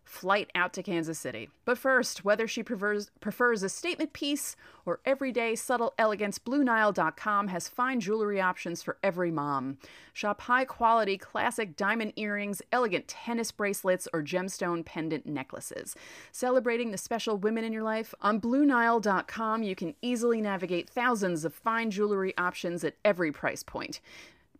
flight 0.08 0.50
out 0.56 0.74
to 0.74 0.82
Kansas 0.82 1.20
City. 1.20 1.50
But 1.66 1.78
first, 1.78 2.24
whether 2.24 2.48
she 2.48 2.64
prefers, 2.64 3.12
prefers 3.20 3.62
a 3.62 3.70
statement 3.70 4.14
piece 4.14 4.56
or 4.86 5.02
everyday 5.06 5.56
subtle 5.56 5.94
elegance, 5.98 6.40
BlueNile.com 6.40 7.50
has 7.50 7.68
fine 7.68 8.00
jewelry 8.00 8.40
options 8.40 8.82
for 8.82 8.98
every 9.04 9.32
mom. 9.32 9.78
Shop 10.14 10.42
high 10.42 10.64
quality 10.64 11.18
classic 11.18 11.76
diamond 11.76 12.14
earrings, 12.16 12.62
elegant 12.72 13.08
tennis 13.10 13.52
bracelets, 13.52 14.08
or 14.14 14.24
gemstone 14.24 14.86
pendant 14.86 15.26
necklaces. 15.26 15.94
Celebrating 16.32 16.92
the 16.92 16.98
special 16.98 17.38
women 17.38 17.66
in 17.66 17.74
your 17.74 17.84
life, 17.84 18.16
on 18.22 18.40
BlueNile.com 18.40 19.62
you 19.62 19.76
can 19.76 19.94
easily 20.02 20.40
navigate 20.40 20.90
thousands 20.90 21.44
of 21.44 21.54
fine 21.54 21.92
jewelry 21.92 22.34
options 22.38 22.84
at 22.86 22.96
every 23.04 23.32
price 23.32 23.62
point. 23.62 24.00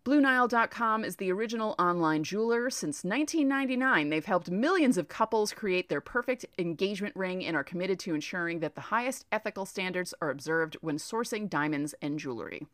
BlueNile.com 0.08 1.04
is 1.04 1.18
the 1.18 1.34
original 1.34 1.76
online 1.78 2.24
jeweler. 2.24 2.70
Since 2.70 3.04
1999, 3.04 4.10
they've 4.10 4.24
helped 4.24 4.50
millions 4.50 4.98
of 4.98 5.10
couples 5.10 5.52
create 5.52 5.90
their 5.90 6.00
perfect 6.00 6.46
engagement 6.58 7.14
ring 7.14 7.44
and 7.44 7.58
are 7.58 7.64
committed 7.66 8.00
to 8.00 8.16
ensuring 8.16 8.62
that 8.62 8.76
the 8.76 8.88
highest 8.88 9.26
ethical 9.34 9.66
standards 9.66 10.14
are 10.22 10.30
observed 10.30 10.78
when 10.80 10.96
sourcing 10.96 11.50
diamonds 11.50 11.94
and 12.02 12.20
jewelry. 12.20 12.68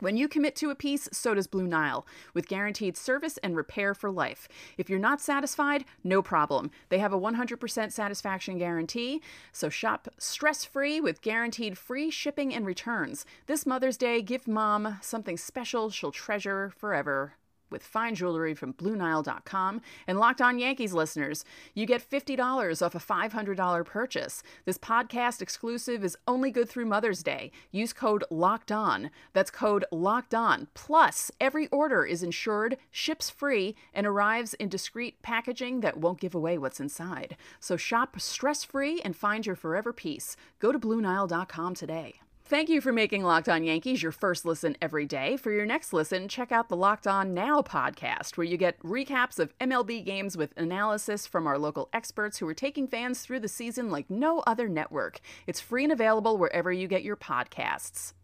When 0.00 0.16
you 0.16 0.28
commit 0.28 0.54
to 0.56 0.70
a 0.70 0.76
piece, 0.76 1.08
so 1.12 1.34
does 1.34 1.48
Blue 1.48 1.66
Nile, 1.66 2.06
with 2.32 2.46
guaranteed 2.46 2.96
service 2.96 3.36
and 3.38 3.56
repair 3.56 3.94
for 3.94 4.12
life. 4.12 4.48
If 4.76 4.88
you're 4.88 4.98
not 5.00 5.20
satisfied, 5.20 5.84
no 6.04 6.22
problem. 6.22 6.70
They 6.88 7.00
have 7.00 7.12
a 7.12 7.18
100% 7.18 7.90
satisfaction 7.92 8.58
guarantee, 8.58 9.20
so 9.50 9.68
shop 9.68 10.06
stress 10.16 10.64
free 10.64 11.00
with 11.00 11.20
guaranteed 11.20 11.76
free 11.76 12.10
shipping 12.10 12.54
and 12.54 12.64
returns. 12.64 13.26
This 13.46 13.66
Mother's 13.66 13.96
Day, 13.96 14.22
give 14.22 14.46
mom 14.46 14.98
something 15.02 15.36
special 15.36 15.90
she'll 15.90 16.12
treasure 16.12 16.72
forever 16.76 17.32
with 17.70 17.82
fine 17.82 18.14
jewelry 18.14 18.54
from 18.54 18.72
BlueNile.com. 18.74 19.80
And 20.06 20.18
Locked 20.18 20.40
On 20.40 20.58
Yankees 20.58 20.92
listeners, 20.92 21.44
you 21.74 21.86
get 21.86 22.08
$50 22.08 22.84
off 22.84 22.94
a 22.94 22.98
$500 22.98 23.84
purchase. 23.84 24.42
This 24.64 24.78
podcast 24.78 25.42
exclusive 25.42 26.04
is 26.04 26.16
only 26.26 26.50
good 26.50 26.68
through 26.68 26.86
Mother's 26.86 27.22
Day. 27.22 27.50
Use 27.70 27.92
code 27.92 28.24
Locked 28.30 28.72
On. 28.72 29.10
That's 29.32 29.50
code 29.50 29.84
Locked 29.90 30.34
On. 30.34 30.68
Plus, 30.74 31.30
every 31.40 31.68
order 31.68 32.04
is 32.04 32.22
insured, 32.22 32.76
ships 32.90 33.30
free, 33.30 33.76
and 33.92 34.06
arrives 34.06 34.54
in 34.54 34.68
discreet 34.68 35.20
packaging 35.22 35.80
that 35.80 35.98
won't 35.98 36.20
give 36.20 36.34
away 36.34 36.58
what's 36.58 36.80
inside. 36.80 37.36
So 37.60 37.76
shop 37.76 38.20
stress 38.20 38.64
free 38.64 39.00
and 39.02 39.16
find 39.16 39.46
your 39.46 39.56
forever 39.56 39.92
piece. 39.92 40.36
Go 40.58 40.72
to 40.72 40.78
BlueNile.com 40.78 41.74
today. 41.74 42.20
Thank 42.48 42.70
you 42.70 42.80
for 42.80 42.94
making 42.94 43.24
Locked 43.24 43.50
On 43.50 43.62
Yankees 43.62 44.02
your 44.02 44.10
first 44.10 44.46
listen 44.46 44.74
every 44.80 45.04
day. 45.04 45.36
For 45.36 45.52
your 45.52 45.66
next 45.66 45.92
listen, 45.92 46.28
check 46.28 46.50
out 46.50 46.70
the 46.70 46.76
Locked 46.76 47.06
On 47.06 47.34
Now 47.34 47.60
podcast, 47.60 48.38
where 48.38 48.46
you 48.46 48.56
get 48.56 48.82
recaps 48.82 49.38
of 49.38 49.52
MLB 49.58 50.02
games 50.02 50.34
with 50.34 50.56
analysis 50.56 51.26
from 51.26 51.46
our 51.46 51.58
local 51.58 51.90
experts 51.92 52.38
who 52.38 52.48
are 52.48 52.54
taking 52.54 52.88
fans 52.88 53.20
through 53.20 53.40
the 53.40 53.48
season 53.48 53.90
like 53.90 54.08
no 54.08 54.38
other 54.46 54.66
network. 54.66 55.20
It's 55.46 55.60
free 55.60 55.84
and 55.84 55.92
available 55.92 56.38
wherever 56.38 56.72
you 56.72 56.88
get 56.88 57.02
your 57.02 57.16
podcasts. 57.16 58.14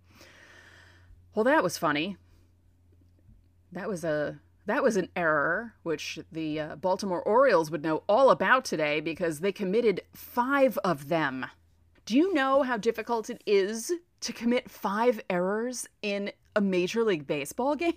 Well, 1.34 1.44
that 1.44 1.62
was 1.62 1.76
funny. 1.76 2.16
That 3.72 3.90
was 3.90 4.04
a 4.04 4.40
that 4.64 4.82
was 4.82 4.96
an 4.96 5.10
error, 5.14 5.74
which 5.82 6.18
the 6.32 6.60
uh, 6.60 6.76
Baltimore 6.76 7.22
Orioles 7.22 7.70
would 7.70 7.82
know 7.82 8.04
all 8.08 8.30
about 8.30 8.64
today 8.64 9.00
because 9.00 9.40
they 9.40 9.52
committed 9.52 10.00
five 10.14 10.78
of 10.78 11.08
them. 11.08 11.44
Do 12.06 12.16
you 12.16 12.32
know 12.32 12.62
how 12.62 12.78
difficult 12.78 13.28
it 13.28 13.42
is 13.44 13.92
to 14.20 14.32
commit 14.32 14.70
five 14.70 15.20
errors 15.28 15.86
in 16.02 16.32
a 16.56 16.60
Major 16.60 17.04
League 17.04 17.26
Baseball 17.26 17.76
game? 17.76 17.94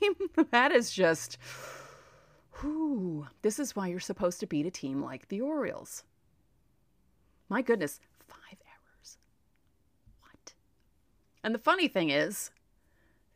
that 0.51 0.71
is 0.71 0.91
just. 0.91 1.37
Whew. 2.61 3.27
This 3.41 3.59
is 3.59 3.75
why 3.75 3.87
you're 3.87 3.99
supposed 3.99 4.39
to 4.39 4.47
beat 4.47 4.65
a 4.65 4.71
team 4.71 5.03
like 5.03 5.27
the 5.27 5.41
Orioles. 5.41 6.03
My 7.49 7.61
goodness, 7.61 7.99
five 8.27 8.57
errors. 8.65 9.17
What? 10.21 10.53
And 11.43 11.53
the 11.53 11.59
funny 11.59 11.87
thing 11.87 12.09
is, 12.09 12.51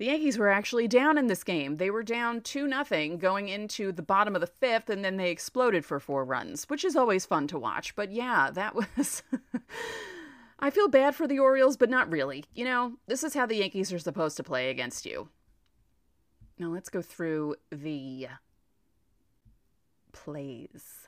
the 0.01 0.07
Yankees 0.07 0.39
were 0.39 0.49
actually 0.49 0.87
down 0.87 1.19
in 1.19 1.27
this 1.27 1.43
game. 1.43 1.77
They 1.77 1.91
were 1.91 2.01
down 2.01 2.41
2 2.41 2.67
nothing 2.67 3.19
going 3.19 3.49
into 3.49 3.91
the 3.91 4.01
bottom 4.01 4.33
of 4.33 4.41
the 4.41 4.47
5th 4.47 4.89
and 4.89 5.05
then 5.05 5.17
they 5.17 5.29
exploded 5.29 5.85
for 5.85 5.99
4 5.99 6.25
runs, 6.25 6.63
which 6.65 6.83
is 6.83 6.95
always 6.95 7.23
fun 7.27 7.45
to 7.49 7.59
watch. 7.59 7.95
But 7.95 8.11
yeah, 8.11 8.49
that 8.49 8.73
was 8.97 9.21
I 10.61 10.69
feel 10.69 10.87
bad 10.87 11.15
for 11.15 11.27
the 11.27 11.39
Orioles, 11.39 11.75
but 11.75 11.89
not 11.89 12.11
really. 12.11 12.45
You 12.53 12.65
know, 12.65 12.93
this 13.07 13.23
is 13.23 13.33
how 13.33 13.45
the 13.45 13.55
Yankees 13.55 13.91
are 13.91 13.99
supposed 13.99 14.37
to 14.37 14.43
play 14.43 14.69
against 14.69 15.05
you. 15.05 15.29
Now 16.59 16.67
let's 16.67 16.89
go 16.89 17.01
through 17.01 17.55
the 17.71 18.27
plays 20.11 21.07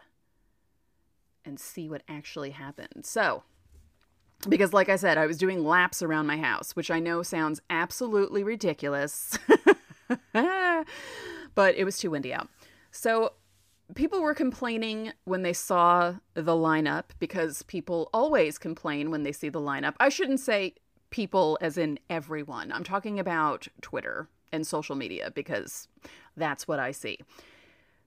and 1.46 1.60
see 1.60 1.88
what 1.88 2.02
actually 2.08 2.52
happened. 2.52 3.06
So, 3.06 3.44
because 4.50 4.74
like 4.74 4.90
I 4.90 4.96
said, 4.96 5.18
I 5.18 5.28
was 5.28 5.38
doing 5.38 5.64
laps 5.64 6.02
around 6.02 6.26
my 6.26 6.38
house, 6.38 6.76
which 6.76 6.90
I 6.90 7.00
know 7.00 7.22
sounds 7.22 7.62
absolutely 7.70 8.44
ridiculous, 8.44 9.38
but 10.34 11.76
it 11.76 11.86
was 11.86 11.98
too 11.98 12.10
windy 12.10 12.34
out. 12.34 12.50
So 12.92 13.34
people 13.96 14.22
were 14.22 14.34
complaining 14.34 15.14
when 15.26 15.44
they 15.44 15.54
saw 15.54 16.16
the 16.34 16.54
lineup 16.54 17.06
because 17.20 17.64
people 17.64 18.10
always 18.14 18.58
complain 18.58 19.12
when 19.12 19.24
they 19.24 19.32
see 19.32 19.50
the 19.50 19.62
lineup. 19.62 19.96
I 20.00 20.10
shouldn't 20.10 20.40
say 20.40 20.76
people 21.10 21.58
as 21.62 21.78
in 21.78 22.00
everyone. 22.10 22.72
I'm 22.72 22.84
talking 22.84 23.20
about 23.20 23.68
Twitter 23.82 24.28
and 24.52 24.66
social 24.66 24.96
media 24.96 25.32
because 25.34 25.88
that's 26.36 26.68
what 26.68 26.80
I 26.80 26.92
see. 26.92 27.20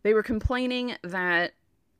They 0.02 0.14
were 0.14 0.23
complaining 0.23 0.97
that 1.02 1.52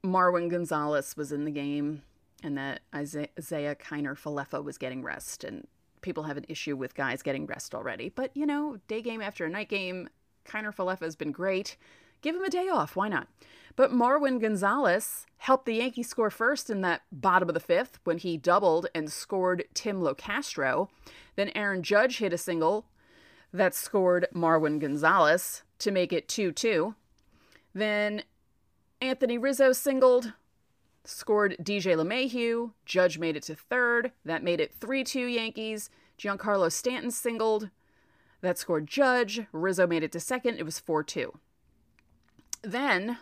Marwin 0.05 0.49
Gonzalez 0.51 1.17
was 1.17 1.33
in 1.33 1.45
the 1.45 1.51
game 1.51 2.03
and 2.43 2.57
that 2.57 2.81
Isiah 2.95 3.75
Kiner 3.75 4.17
Falefa 4.17 4.63
was 4.63 4.79
getting 4.79 5.03
rest. 5.03 5.45
And 5.45 5.67
people 6.01 6.25
have 6.25 6.37
an 6.37 6.47
issue 6.49 6.77
with 6.77 6.95
guys 6.95 7.23
getting 7.23 7.47
rest 7.47 7.75
already. 7.75 8.09
But, 8.09 8.31
you 8.37 8.47
know, 8.47 8.79
day 8.89 9.03
game 9.03 9.21
after 9.21 9.45
a 9.45 9.51
night 9.51 9.69
game, 9.69 10.09
Kiner 10.47 10.75
Falefa 10.75 11.01
has 11.01 11.17
been 11.17 11.33
great. 11.33 11.77
Give 12.23 12.35
him 12.35 12.45
a 12.45 12.51
day 12.51 12.69
off. 12.69 12.97
Why 12.97 13.09
not? 13.09 13.29
But 13.77 13.93
Marwin 13.93 14.41
Gonzalez 14.41 15.27
helped 15.37 15.67
the 15.67 15.75
Yankees 15.75 16.09
score 16.09 16.31
first 16.31 16.71
in 16.71 16.81
that 16.81 17.03
bottom 17.13 17.49
of 17.49 17.55
the 17.55 17.61
fifth 17.61 18.01
when 18.05 18.19
he 18.19 18.39
doubled 18.39 18.87
and 18.95 19.13
scored 19.13 19.65
Tim 19.75 20.01
Locastro. 20.01 20.89
Then 21.37 21.53
Aaron 21.55 21.83
Judge 21.83 22.19
hit 22.19 22.33
a 22.33 22.39
single 22.39 22.87
that 23.53 23.75
scored 23.75 24.27
Marwin 24.35 24.81
Gonzalez 24.81 25.63
to 25.79 25.91
make 25.91 26.13
it 26.13 26.29
2 26.29 26.53
2. 26.53 26.95
Then 27.75 28.23
Anthony 29.01 29.37
Rizzo 29.37 29.73
singled, 29.73 30.33
scored 31.05 31.57
DJ 31.63 31.97
LeMahieu. 31.97 32.73
Judge 32.87 33.19
made 33.19 33.37
it 33.37 33.43
to 33.45 33.55
third. 33.55 34.13
That 34.25 34.43
made 34.43 34.61
it 34.61 34.73
3 34.73 35.05
2 35.05 35.21
Yankees. 35.27 35.91
Giancarlo 36.19 36.73
Stanton 36.73 37.11
singled. 37.11 37.69
That 38.41 38.57
scored 38.57 38.87
Judge. 38.87 39.43
Rizzo 39.53 39.87
made 39.87 40.03
it 40.03 40.13
to 40.13 40.21
second. 40.21 40.59
It 40.59 40.65
was 40.65 40.79
4 40.79 41.03
2. 41.05 41.39
Then, 42.63 43.19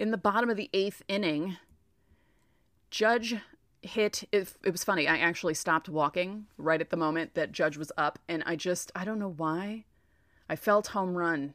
in 0.00 0.10
the 0.10 0.18
bottom 0.18 0.50
of 0.50 0.56
the 0.56 0.70
eighth 0.72 1.02
inning, 1.06 1.58
Judge 2.90 3.36
hit 3.82 4.24
it, 4.30 4.52
it 4.62 4.70
was 4.70 4.84
funny 4.84 5.08
i 5.08 5.16
actually 5.16 5.54
stopped 5.54 5.88
walking 5.88 6.44
right 6.58 6.82
at 6.82 6.90
the 6.90 6.98
moment 6.98 7.32
that 7.32 7.50
judge 7.50 7.78
was 7.78 7.90
up 7.96 8.18
and 8.28 8.42
i 8.44 8.54
just 8.54 8.92
i 8.94 9.06
don't 9.06 9.18
know 9.18 9.32
why 9.38 9.86
i 10.50 10.54
felt 10.54 10.88
home 10.88 11.14
run 11.16 11.54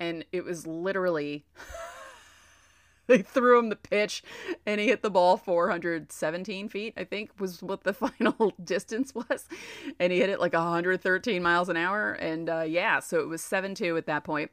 and 0.00 0.24
it 0.32 0.42
was 0.42 0.66
literally 0.66 1.44
they 3.08 3.20
threw 3.20 3.58
him 3.58 3.68
the 3.68 3.76
pitch 3.76 4.22
and 4.64 4.80
he 4.80 4.86
hit 4.86 5.02
the 5.02 5.10
ball 5.10 5.36
417 5.36 6.70
feet 6.70 6.94
i 6.96 7.04
think 7.04 7.30
was 7.38 7.62
what 7.62 7.84
the 7.84 7.92
final 8.16 8.54
distance 8.64 9.14
was 9.14 9.46
and 10.00 10.10
he 10.14 10.20
hit 10.20 10.30
it 10.30 10.40
like 10.40 10.54
113 10.54 11.42
miles 11.42 11.68
an 11.68 11.76
hour 11.76 12.12
and 12.14 12.48
uh, 12.48 12.64
yeah 12.66 13.00
so 13.00 13.20
it 13.20 13.28
was 13.28 13.42
7-2 13.42 13.98
at 13.98 14.06
that 14.06 14.24
point 14.24 14.50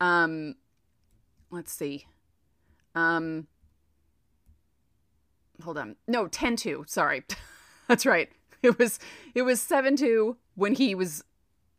um 0.00 0.54
let's 1.54 1.72
see. 1.72 2.06
Um 2.94 3.46
hold 5.62 5.78
on. 5.78 5.96
No, 6.08 6.26
10-2. 6.26 6.88
Sorry. 6.88 7.24
That's 7.88 8.06
right. 8.06 8.30
It 8.62 8.78
was 8.78 8.98
it 9.34 9.42
was 9.42 9.60
7-2 9.60 10.36
when 10.54 10.74
he 10.74 10.94
was 10.94 11.24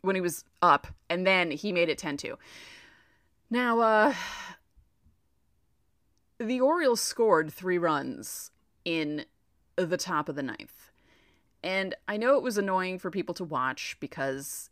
when 0.02 0.16
he 0.16 0.22
was 0.22 0.46
up 0.62 0.88
and 1.10 1.26
then 1.26 1.52
he 1.52 1.72
made 1.72 1.90
it 1.90 2.00
10-2. 2.00 2.36
Now 3.50 3.80
uh 3.80 4.14
the 6.38 6.60
Orioles 6.60 7.02
scored 7.02 7.52
3 7.52 7.78
runs 7.78 8.52
in 8.84 9.26
the 9.78 9.98
top 9.98 10.30
of 10.30 10.36
the 10.36 10.44
ninth. 10.44 10.92
And 11.64 11.96
I 12.08 12.18
know 12.18 12.36
it 12.36 12.44
was 12.44 12.58
annoying 12.58 13.00
for 13.00 13.10
people 13.10 13.34
to 13.36 13.44
watch 13.44 13.98
because 14.00 14.70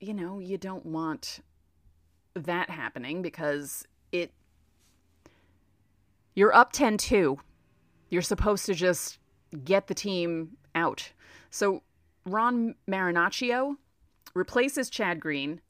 you 0.00 0.14
know, 0.14 0.38
you 0.38 0.56
don't 0.56 0.86
want 0.86 1.40
that 2.34 2.70
happening 2.70 3.20
because 3.22 3.84
you're 6.38 6.54
up 6.54 6.72
10-2. 6.72 7.36
You're 8.10 8.22
supposed 8.22 8.64
to 8.66 8.74
just 8.74 9.18
get 9.64 9.88
the 9.88 9.94
team 9.94 10.56
out. 10.76 11.10
So 11.50 11.82
Ron 12.24 12.76
Marinaccio 12.88 13.74
replaces 14.34 14.88
Chad 14.88 15.18
Green 15.18 15.60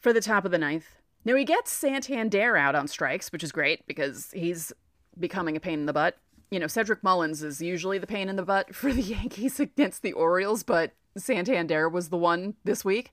for 0.00 0.12
the 0.12 0.20
top 0.20 0.44
of 0.44 0.50
the 0.50 0.58
ninth. 0.58 0.96
Now 1.24 1.36
he 1.36 1.44
gets 1.44 1.70
Santander 1.70 2.56
out 2.56 2.74
on 2.74 2.88
strikes, 2.88 3.30
which 3.30 3.44
is 3.44 3.52
great 3.52 3.86
because 3.86 4.32
he's 4.32 4.72
becoming 5.20 5.56
a 5.56 5.60
pain 5.60 5.78
in 5.78 5.86
the 5.86 5.92
butt. 5.92 6.18
You 6.50 6.58
know, 6.58 6.66
Cedric 6.66 7.04
Mullins 7.04 7.44
is 7.44 7.62
usually 7.62 7.98
the 7.98 8.08
pain 8.08 8.28
in 8.28 8.34
the 8.34 8.42
butt 8.42 8.74
for 8.74 8.92
the 8.92 9.02
Yankees 9.02 9.60
against 9.60 10.02
the 10.02 10.14
Orioles, 10.14 10.64
but 10.64 10.94
Santander 11.16 11.88
was 11.88 12.08
the 12.08 12.16
one 12.16 12.54
this 12.64 12.84
week. 12.84 13.12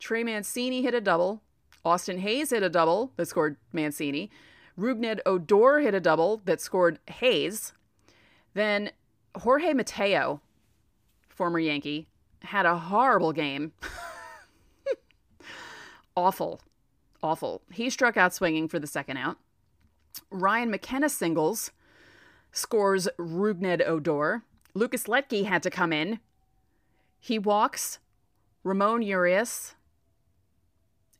Trey 0.00 0.24
Mancini 0.24 0.82
hit 0.82 0.92
a 0.92 1.00
double. 1.00 1.40
Austin 1.84 2.18
Hays 2.18 2.50
hit 2.50 2.64
a 2.64 2.68
double 2.68 3.12
that 3.14 3.26
scored 3.26 3.58
Mancini. 3.72 4.28
Rougned 4.78 5.20
Odor 5.24 5.80
hit 5.80 5.94
a 5.94 6.00
double 6.00 6.42
that 6.44 6.60
scored 6.60 6.98
Hays. 7.06 7.72
Then 8.54 8.90
Jorge 9.36 9.72
Mateo, 9.72 10.40
former 11.28 11.58
Yankee, 11.58 12.08
had 12.42 12.66
a 12.66 12.76
horrible 12.76 13.32
game. 13.32 13.72
awful. 16.16 16.60
Awful. 17.22 17.62
He 17.72 17.88
struck 17.90 18.16
out 18.16 18.34
swinging 18.34 18.68
for 18.68 18.78
the 18.78 18.86
second 18.86 19.16
out. 19.16 19.38
Ryan 20.30 20.70
McKenna 20.70 21.08
singles, 21.08 21.70
scores 22.52 23.08
Rougned 23.18 23.86
Odor. 23.86 24.42
Lucas 24.74 25.04
Luetge 25.04 25.44
had 25.44 25.62
to 25.62 25.70
come 25.70 25.92
in. 25.92 26.20
He 27.18 27.38
walks 27.38 27.98
Ramon 28.62 29.02
Urias, 29.02 29.74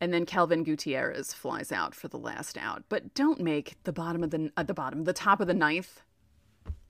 and 0.04 0.12
then 0.12 0.26
Kelvin 0.26 0.64
Gutierrez 0.64 1.32
flies 1.32 1.72
out 1.72 1.94
for 1.94 2.08
the 2.08 2.18
last 2.18 2.58
out. 2.58 2.84
But 2.90 3.14
don't 3.14 3.40
make 3.40 3.82
the 3.84 3.92
bottom 3.92 4.22
of 4.22 4.30
the 4.30 4.52
uh, 4.54 4.62
the 4.62 4.74
bottom, 4.74 5.04
the 5.04 5.14
top 5.14 5.40
of 5.40 5.46
the 5.46 5.54
ninth, 5.54 6.02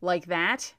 like 0.00 0.26
that. 0.26 0.74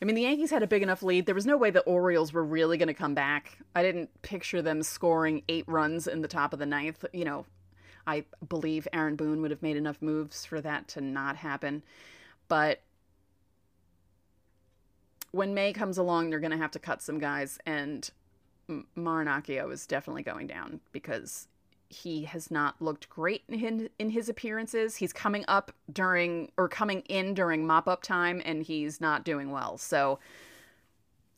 I 0.00 0.04
mean, 0.04 0.14
the 0.14 0.22
Yankees 0.22 0.52
had 0.52 0.62
a 0.62 0.68
big 0.68 0.84
enough 0.84 1.02
lead. 1.02 1.26
There 1.26 1.34
was 1.34 1.46
no 1.46 1.56
way 1.56 1.70
the 1.70 1.80
Orioles 1.80 2.32
were 2.32 2.44
really 2.44 2.78
going 2.78 2.86
to 2.88 2.94
come 2.94 3.12
back. 3.12 3.58
I 3.74 3.82
didn't 3.82 4.08
picture 4.22 4.62
them 4.62 4.84
scoring 4.84 5.42
eight 5.48 5.64
runs 5.66 6.06
in 6.06 6.22
the 6.22 6.28
top 6.28 6.52
of 6.52 6.60
the 6.60 6.66
ninth. 6.66 7.04
You 7.12 7.24
know, 7.24 7.44
I 8.06 8.24
believe 8.48 8.86
Aaron 8.92 9.16
Boone 9.16 9.42
would 9.42 9.50
have 9.50 9.62
made 9.62 9.76
enough 9.76 10.00
moves 10.00 10.46
for 10.46 10.60
that 10.60 10.86
to 10.88 11.00
not 11.00 11.34
happen. 11.34 11.82
But 12.46 12.82
when 15.32 15.54
May 15.54 15.72
comes 15.72 15.98
along, 15.98 16.30
they're 16.30 16.38
going 16.38 16.52
to 16.52 16.56
have 16.56 16.70
to 16.72 16.78
cut 16.78 17.02
some 17.02 17.18
guys, 17.18 17.58
and 17.66 18.08
Marinaccio 18.96 19.72
is 19.72 19.88
definitely 19.88 20.22
going 20.22 20.46
down 20.46 20.78
because 20.92 21.48
he 21.94 22.24
has 22.24 22.50
not 22.50 22.80
looked 22.82 23.08
great 23.08 23.42
in, 23.48 23.88
in 23.98 24.10
his 24.10 24.28
appearances. 24.28 24.96
He's 24.96 25.12
coming 25.12 25.44
up 25.48 25.72
during 25.92 26.50
or 26.56 26.68
coming 26.68 27.00
in 27.02 27.34
during 27.34 27.66
mop 27.66 27.88
up 27.88 28.02
time 28.02 28.42
and 28.44 28.62
he's 28.62 29.00
not 29.00 29.24
doing 29.24 29.50
well. 29.50 29.78
So, 29.78 30.18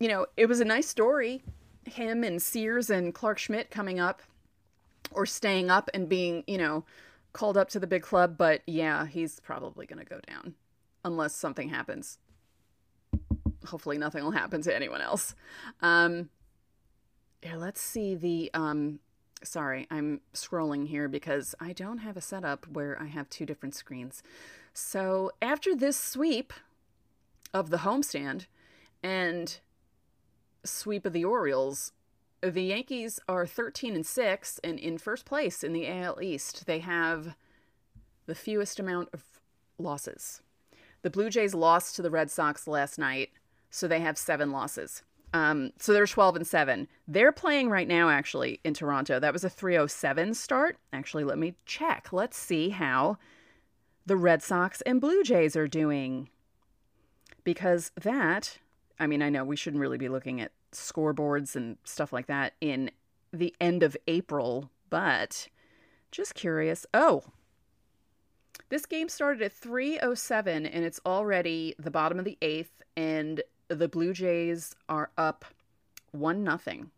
you 0.00 0.08
know, 0.08 0.26
it 0.36 0.46
was 0.46 0.60
a 0.60 0.64
nice 0.64 0.88
story. 0.88 1.42
Him 1.84 2.24
and 2.24 2.40
Sears 2.40 2.90
and 2.90 3.14
Clarke 3.14 3.38
Schmidt 3.38 3.70
coming 3.70 4.00
up 4.00 4.22
or 5.10 5.26
staying 5.26 5.70
up 5.70 5.90
and 5.94 6.08
being, 6.08 6.42
you 6.46 6.58
know, 6.58 6.84
called 7.32 7.56
up 7.56 7.68
to 7.70 7.80
the 7.80 7.86
big 7.86 8.02
club. 8.02 8.36
But 8.38 8.62
yeah, 8.66 9.06
he's 9.06 9.40
probably 9.40 9.86
going 9.86 9.98
to 9.98 10.04
go 10.04 10.20
down 10.26 10.54
unless 11.04 11.34
something 11.34 11.68
happens. 11.68 12.18
Hopefully, 13.66 13.98
nothing 13.98 14.24
will 14.24 14.30
happen 14.30 14.62
to 14.62 14.74
anyone 14.74 15.00
else. 15.00 15.34
Um, 15.82 16.30
here, 17.42 17.56
let's 17.56 17.80
see 17.80 18.14
the 18.14 18.50
um, 18.54 19.00
sorry, 19.46 19.86
I'm 19.90 20.20
scrolling 20.34 20.88
here 20.88 21.08
because 21.08 21.54
I 21.60 21.72
don't 21.72 21.98
have 21.98 22.16
a 22.16 22.20
setup 22.20 22.66
where 22.68 23.00
I 23.00 23.06
have 23.06 23.30
two 23.30 23.46
different 23.46 23.74
screens. 23.74 24.22
So 24.74 25.30
after 25.40 25.74
this 25.74 25.96
sweep 25.96 26.52
of 27.54 27.70
the 27.70 27.78
homestand 27.78 28.46
and 29.02 29.58
sweep 30.64 31.06
of 31.06 31.12
the 31.12 31.24
Orioles, 31.24 31.92
the 32.42 32.62
Yankees 32.62 33.18
are 33.28 33.46
13 33.46 33.94
and 33.94 34.04
6 34.04 34.60
and 34.62 34.78
in 34.78 34.98
first 34.98 35.24
place 35.24 35.64
in 35.64 35.72
the 35.72 35.88
AL 35.88 36.20
East. 36.20 36.66
They 36.66 36.80
have 36.80 37.36
the 38.26 38.34
fewest 38.34 38.78
amount 38.78 39.08
of 39.12 39.22
losses. 39.78 40.42
The 41.02 41.10
Blue 41.10 41.30
Jays 41.30 41.54
lost 41.54 41.96
to 41.96 42.02
the 42.02 42.10
Red 42.10 42.30
Sox 42.30 42.66
last 42.66 42.98
night, 42.98 43.30
so 43.70 43.86
they 43.88 44.00
have 44.00 44.18
7 44.18 44.50
losses. 44.50 45.02
Um, 45.32 45.72
so 45.78 45.92
they're 45.92 46.06
12 46.06 46.36
and 46.36 46.46
7. 46.46 46.88
They're 47.06 47.32
playing 47.32 47.68
right 47.68 47.88
now, 47.88 48.08
actually, 48.08 48.60
in 48.64 48.74
Toronto. 48.74 49.18
That 49.18 49.32
was 49.32 49.44
a 49.44 49.50
307 49.50 50.34
start. 50.34 50.78
Actually, 50.92 51.24
let 51.24 51.38
me 51.38 51.54
check. 51.66 52.12
Let's 52.12 52.38
see 52.38 52.70
how 52.70 53.18
the 54.06 54.16
Red 54.16 54.42
Sox 54.42 54.80
and 54.82 55.00
Blue 55.00 55.22
Jays 55.22 55.56
are 55.56 55.68
doing. 55.68 56.30
Because 57.44 57.92
that, 58.00 58.58
I 58.98 59.06
mean, 59.06 59.22
I 59.22 59.28
know 59.28 59.44
we 59.44 59.56
shouldn't 59.56 59.80
really 59.80 59.98
be 59.98 60.08
looking 60.08 60.40
at 60.40 60.52
scoreboards 60.72 61.54
and 61.56 61.76
stuff 61.84 62.12
like 62.12 62.26
that 62.26 62.54
in 62.60 62.90
the 63.32 63.54
end 63.60 63.82
of 63.82 63.96
April, 64.06 64.70
but 64.90 65.48
just 66.10 66.34
curious. 66.34 66.86
Oh, 66.94 67.24
this 68.68 68.86
game 68.86 69.08
started 69.08 69.42
at 69.42 69.52
307 69.52 70.66
and 70.66 70.84
it's 70.84 71.00
already 71.06 71.74
the 71.78 71.90
bottom 71.90 72.18
of 72.18 72.24
the 72.24 72.38
eighth 72.42 72.82
and 72.96 73.42
the 73.68 73.88
Blue 73.88 74.12
Jays 74.12 74.74
are 74.88 75.10
up 75.16 75.44
one 76.12 76.44
nothing. 76.44 76.90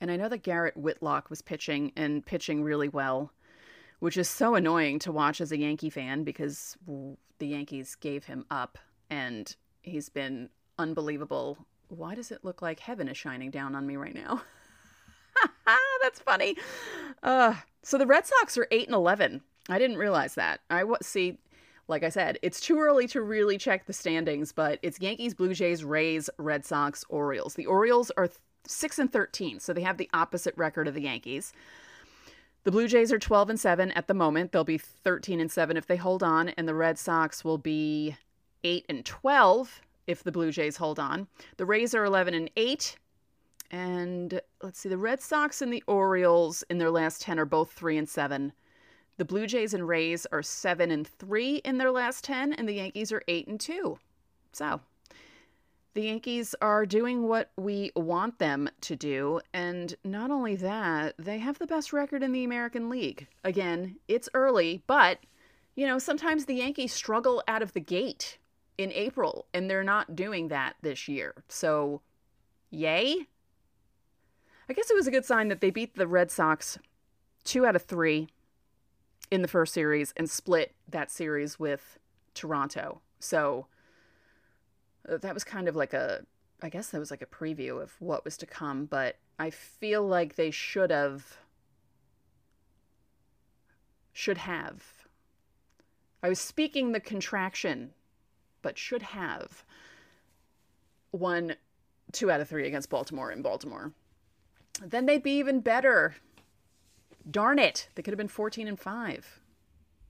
And 0.00 0.10
I 0.10 0.16
know 0.16 0.28
that 0.28 0.42
Garrett 0.42 0.76
Whitlock 0.76 1.30
was 1.30 1.42
pitching 1.42 1.92
and 1.96 2.24
pitching 2.24 2.62
really 2.62 2.88
well, 2.88 3.32
which 3.98 4.16
is 4.16 4.28
so 4.28 4.54
annoying 4.54 4.98
to 5.00 5.12
watch 5.12 5.40
as 5.40 5.50
a 5.50 5.58
Yankee 5.58 5.90
fan 5.90 6.22
because 6.22 6.76
the 7.38 7.46
Yankees 7.46 7.96
gave 7.96 8.24
him 8.24 8.44
up 8.50 8.78
and 9.10 9.56
he's 9.82 10.08
been 10.08 10.50
unbelievable. 10.78 11.58
Why 11.88 12.14
does 12.14 12.30
it 12.30 12.44
look 12.44 12.62
like 12.62 12.80
heaven 12.80 13.08
is 13.08 13.16
shining 13.16 13.50
down 13.50 13.74
on 13.74 13.86
me 13.86 13.96
right 13.96 14.14
now? 14.14 14.42
That's 16.02 16.20
funny. 16.20 16.56
Uh, 17.22 17.54
so 17.82 17.98
the 17.98 18.06
Red 18.06 18.26
Sox 18.26 18.56
are 18.56 18.68
8 18.70 18.86
and 18.86 18.94
11. 18.94 19.42
I 19.68 19.78
didn't 19.78 19.98
realize 19.98 20.34
that. 20.36 20.60
I 20.70 20.84
see 21.02 21.38
like 21.88 22.04
I 22.04 22.10
said, 22.10 22.38
it's 22.42 22.60
too 22.60 22.78
early 22.78 23.08
to 23.08 23.22
really 23.22 23.58
check 23.58 23.86
the 23.86 23.92
standings, 23.92 24.52
but 24.52 24.78
it's 24.82 25.00
Yankees, 25.00 25.34
Blue 25.34 25.54
Jays, 25.54 25.82
Rays, 25.82 26.28
Red 26.36 26.64
Sox, 26.64 27.04
Orioles. 27.08 27.54
The 27.54 27.66
Orioles 27.66 28.12
are 28.16 28.28
6 28.66 28.98
and 28.98 29.12
13, 29.12 29.58
so 29.58 29.72
they 29.72 29.80
have 29.80 29.96
the 29.96 30.10
opposite 30.12 30.54
record 30.56 30.86
of 30.86 30.94
the 30.94 31.02
Yankees. 31.02 31.52
The 32.64 32.70
Blue 32.70 32.86
Jays 32.86 33.10
are 33.10 33.18
12 33.18 33.50
and 33.50 33.60
7 33.60 33.90
at 33.92 34.06
the 34.06 34.14
moment. 34.14 34.52
They'll 34.52 34.64
be 34.64 34.78
13 34.78 35.40
and 35.40 35.50
7 35.50 35.76
if 35.78 35.86
they 35.86 35.96
hold 35.96 36.22
on, 36.22 36.50
and 36.50 36.68
the 36.68 36.74
Red 36.74 36.98
Sox 36.98 37.42
will 37.42 37.58
be 37.58 38.14
8 38.64 38.84
and 38.90 39.04
12 39.04 39.80
if 40.06 40.22
the 40.22 40.32
Blue 40.32 40.52
Jays 40.52 40.76
hold 40.76 40.98
on. 40.98 41.26
The 41.56 41.64
Rays 41.64 41.94
are 41.94 42.04
11 42.04 42.34
and 42.34 42.50
8. 42.56 42.96
And 43.70 44.40
let's 44.62 44.80
see, 44.80 44.88
the 44.88 44.98
Red 44.98 45.20
Sox 45.20 45.62
and 45.62 45.72
the 45.72 45.84
Orioles 45.86 46.62
in 46.68 46.78
their 46.78 46.90
last 46.90 47.22
10 47.22 47.38
are 47.38 47.44
both 47.44 47.72
3 47.72 47.96
and 47.98 48.08
7. 48.08 48.52
The 49.18 49.24
Blue 49.24 49.48
Jays 49.48 49.74
and 49.74 49.86
Rays 49.86 50.26
are 50.30 50.44
7 50.44 50.92
and 50.92 51.06
3 51.06 51.56
in 51.56 51.76
their 51.76 51.90
last 51.90 52.22
10 52.22 52.52
and 52.52 52.68
the 52.68 52.74
Yankees 52.74 53.10
are 53.10 53.22
8 53.26 53.48
and 53.48 53.58
2. 53.58 53.98
So, 54.52 54.80
the 55.94 56.02
Yankees 56.02 56.54
are 56.62 56.86
doing 56.86 57.26
what 57.26 57.50
we 57.56 57.90
want 57.96 58.38
them 58.38 58.70
to 58.82 58.94
do 58.94 59.40
and 59.52 59.96
not 60.04 60.30
only 60.30 60.54
that, 60.56 61.16
they 61.18 61.38
have 61.38 61.58
the 61.58 61.66
best 61.66 61.92
record 61.92 62.22
in 62.22 62.30
the 62.30 62.44
American 62.44 62.88
League. 62.88 63.26
Again, 63.42 63.96
it's 64.06 64.28
early, 64.34 64.84
but 64.86 65.18
you 65.74 65.84
know, 65.84 65.98
sometimes 65.98 66.44
the 66.44 66.54
Yankees 66.54 66.92
struggle 66.92 67.42
out 67.48 67.62
of 67.62 67.72
the 67.72 67.80
gate 67.80 68.38
in 68.78 68.92
April 68.92 69.46
and 69.52 69.68
they're 69.68 69.82
not 69.82 70.14
doing 70.14 70.46
that 70.48 70.76
this 70.82 71.08
year. 71.08 71.34
So, 71.48 72.02
yay. 72.70 73.26
I 74.68 74.72
guess 74.74 74.90
it 74.90 74.96
was 74.96 75.08
a 75.08 75.12
good 75.12 75.24
sign 75.24 75.48
that 75.48 75.60
they 75.60 75.70
beat 75.70 75.96
the 75.96 76.06
Red 76.06 76.30
Sox 76.30 76.78
2 77.42 77.66
out 77.66 77.74
of 77.74 77.82
3 77.82 78.28
in 79.30 79.42
the 79.42 79.48
first 79.48 79.74
series 79.74 80.12
and 80.16 80.28
split 80.28 80.74
that 80.88 81.10
series 81.10 81.58
with 81.58 81.98
Toronto. 82.34 83.00
So 83.20 83.66
uh, 85.08 85.18
that 85.18 85.34
was 85.34 85.44
kind 85.44 85.68
of 85.68 85.76
like 85.76 85.92
a 85.92 86.24
I 86.60 86.68
guess 86.68 86.88
that 86.88 86.98
was 86.98 87.10
like 87.10 87.22
a 87.22 87.26
preview 87.26 87.80
of 87.80 87.94
what 88.00 88.24
was 88.24 88.36
to 88.38 88.46
come, 88.46 88.86
but 88.86 89.16
I 89.38 89.50
feel 89.50 90.06
like 90.06 90.34
they 90.34 90.50
should 90.50 90.90
have 90.90 91.38
should 94.12 94.38
have. 94.38 94.82
I 96.22 96.28
was 96.28 96.40
speaking 96.40 96.90
the 96.90 96.98
contraction, 96.98 97.92
but 98.62 98.76
should 98.76 99.02
have 99.02 99.64
won 101.12 101.54
two 102.10 102.30
out 102.30 102.40
of 102.40 102.48
three 102.48 102.66
against 102.66 102.90
Baltimore 102.90 103.30
in 103.30 103.42
Baltimore. 103.42 103.92
Then 104.82 105.06
they'd 105.06 105.22
be 105.22 105.38
even 105.38 105.60
better 105.60 106.16
Darn 107.30 107.58
it. 107.58 107.88
They 107.94 108.02
could 108.02 108.12
have 108.12 108.18
been 108.18 108.28
14 108.28 108.68
and 108.68 108.78
5. 108.78 109.40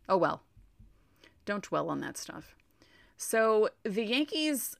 Oh 0.08 0.16
well. 0.16 0.42
Don't 1.44 1.64
dwell 1.64 1.88
on 1.88 2.00
that 2.00 2.16
stuff. 2.16 2.54
So 3.16 3.70
the 3.82 4.04
Yankees 4.04 4.76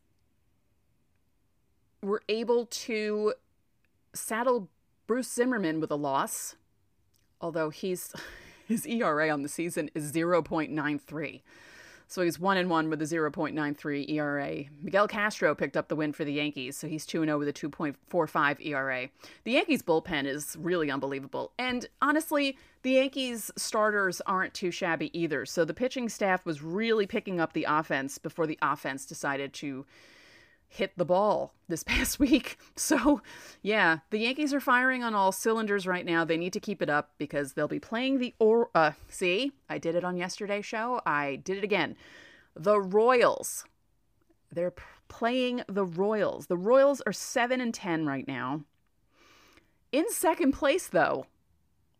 were 2.03 2.23
able 2.29 2.67
to 2.67 3.35
saddle 4.13 4.69
Bruce 5.07 5.33
Zimmermann 5.33 5.81
with 5.81 5.91
a 5.91 5.97
loss, 5.97 6.57
although 7.41 7.71
he's 7.71 8.13
his 8.67 8.87
ERA 8.87 9.31
on 9.31 9.43
the 9.43 9.49
season 9.49 9.91
is 9.95 10.13
0.93. 10.13 11.43
So 12.09 12.23
he's 12.23 12.41
1 12.41 12.57
and 12.57 12.71
1 12.71 12.89
with 12.89 13.03
a 13.03 13.05
0.93 13.05 14.11
ERA. 14.11 14.65
Miguel 14.83 15.07
Castro 15.07 15.55
picked 15.55 15.77
up 15.77 15.89
the 15.89 15.95
win 15.95 16.15
for 16.15 16.25
the 16.25 16.33
Yankees, 16.33 16.75
so 16.77 16.89
he's 16.89 17.05
2 17.05 17.25
0 17.25 17.39
with 17.39 17.49
a 17.49 17.53
2.45 17.53 18.67
ERA. 18.67 19.09
The 19.45 19.53
Yankees 19.53 19.83
bullpen 19.83 20.25
is 20.25 20.57
really 20.59 20.91
unbelievable. 20.91 21.53
And 21.59 21.87
honestly, 22.01 22.57
the 22.83 22.93
Yankees 22.93 23.51
starters 23.57 24.23
aren't 24.23 24.55
too 24.55 24.71
shabby 24.71 25.17
either. 25.19 25.45
So 25.45 25.67
the 25.67 25.75
pitching 25.75 26.09
staff 26.09 26.47
was 26.47 26.63
really 26.63 27.07
picking 27.07 27.41
up 27.41 27.53
the 27.53 27.67
offense 27.69 28.17
before 28.17 28.47
the 28.47 28.59
offense 28.63 29.05
decided 29.05 29.53
to 29.55 29.85
hit 30.69 30.93
the 30.97 31.05
ball 31.05 31.55
this 31.69 31.83
past 31.85 32.19
week. 32.19 32.59
So, 32.77 33.23
yeah, 33.63 33.99
the 34.11 34.19
Yankees 34.19 34.55
are 34.55 34.61
firing 34.61 35.03
on 35.03 35.15
all 35.15 35.33
cylinders 35.33 35.87
right 35.87 36.07
now. 36.07 36.25
They 36.25 36.37
need 36.37 36.53
to 36.53 36.61
keep 36.61 36.83
it 36.83 36.91
up 36.91 37.13
because 37.19 37.53
they'll 37.53 37.69
be 37.69 37.81
playing 37.81 38.19
the 38.19 38.35
or 38.39 38.71
uh 38.75 38.93
see, 39.09 39.53
I 39.69 39.79
did 39.79 39.95
it 39.95 40.05
on 40.05 40.17
yesterday's 40.17 40.67
show. 40.67 41.01
I 41.07 41.37
did 41.37 41.59
it 41.59 41.65
again. 41.65 41.97
The 42.55 42.81
Royals. 42.81 43.65
They're 44.53 44.75
playing 45.09 45.63
the 45.69 45.85
Royals. 45.85 46.47
The 46.47 46.57
Royals 46.57 47.01
are 47.03 47.13
7 47.13 47.61
and 47.61 47.75
10 47.75 48.07
right 48.07 48.27
now. 48.27 48.63
In 49.91 50.11
second 50.11 50.53
place 50.53 50.87
though 50.87 51.27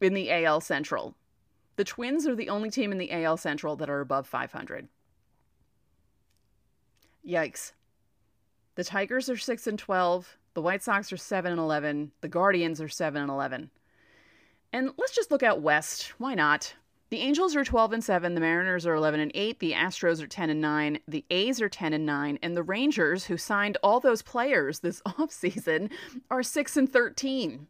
in 0.01 0.15
the 0.15 0.31
AL 0.31 0.61
Central. 0.61 1.15
The 1.77 1.85
Twins 1.85 2.27
are 2.27 2.35
the 2.35 2.49
only 2.49 2.71
team 2.71 2.91
in 2.93 2.99
the 2.99 3.13
AL 3.13 3.37
Central 3.37 3.77
that 3.77 3.89
are 3.89 4.01
above 4.01 4.27
500. 4.27 4.89
Yikes. 7.27 7.73
The 8.79 8.85
Tigers 8.85 9.29
are 9.29 9.37
6 9.37 9.67
and 9.67 9.77
12. 9.77 10.39
The 10.55 10.63
White 10.63 10.85
Sox 10.85 11.13
are 11.13 11.17
7 11.17 11.51
and 11.51 11.61
11. 11.61 12.13
The 12.21 12.29
Guardians 12.29 12.81
are 12.81 12.89
7 12.89 13.21
and 13.21 13.29
11. 13.29 13.71
And 14.73 14.91
let's 14.97 15.17
just 15.17 15.33
look 15.33 15.43
out 15.43 15.61
west. 15.61 16.13
Why 16.19 16.35
not? 16.35 16.77
The 17.11 17.19
Angels 17.19 17.57
are 17.57 17.65
12 17.65 17.95
and 17.95 18.05
7, 18.05 18.37
the 18.37 18.41
Mariners 18.41 18.87
are 18.87 18.95
11 18.95 19.19
and 19.19 19.33
8, 19.35 19.59
the 19.59 19.73
Astros 19.73 20.23
are 20.23 20.29
10 20.29 20.51
and 20.51 20.61
9, 20.61 21.01
the 21.09 21.25
A's 21.29 21.61
are 21.61 21.69
10 21.69 21.93
and 21.93 22.07
9, 22.07 22.39
and 22.41 22.57
the 22.57 22.63
Rangers, 22.63 23.25
who 23.25 23.37
signed 23.37 23.79
all 23.83 23.99
those 23.99 24.23
players 24.23 24.79
this 24.79 25.03
offseason, 25.07 25.91
are 26.31 26.45
6 26.45 26.77
and 26.77 26.93
13. 26.93 27.67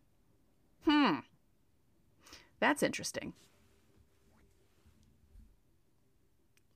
Hmm. 0.85 1.15
That's 2.61 2.83
interesting. 2.83 3.33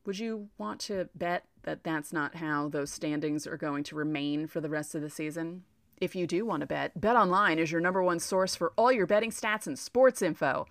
Would 0.07 0.19
you 0.19 0.49
want 0.57 0.81
to 0.83 1.11
bet 1.15 1.45
that 1.65 1.85
that's 1.85 2.13
not 2.13 2.37
how 2.37 2.69
those 2.69 2.91
standings 2.91 3.47
are 3.47 3.57
going 3.57 3.85
to 3.85 3.97
remain 3.97 4.47
for 4.47 4.61
the 4.61 4.69
rest 4.69 4.95
of 4.95 5.03
the 5.03 5.11
season? 5.11 5.65
If 6.01 6.17
you 6.17 6.27
do 6.27 6.45
want 6.45 6.63
to 6.63 6.67
bet, 6.67 7.01
BetOnline 7.01 7.59
is 7.59 7.71
your 7.71 7.81
number 7.81 8.03
one 8.03 8.19
source 8.19 8.57
for 8.57 8.73
all 8.77 8.91
your 8.91 9.07
betting 9.07 9.31
stats 9.31 9.69
and 9.69 9.79
sports 9.79 10.21
info. 10.21 10.67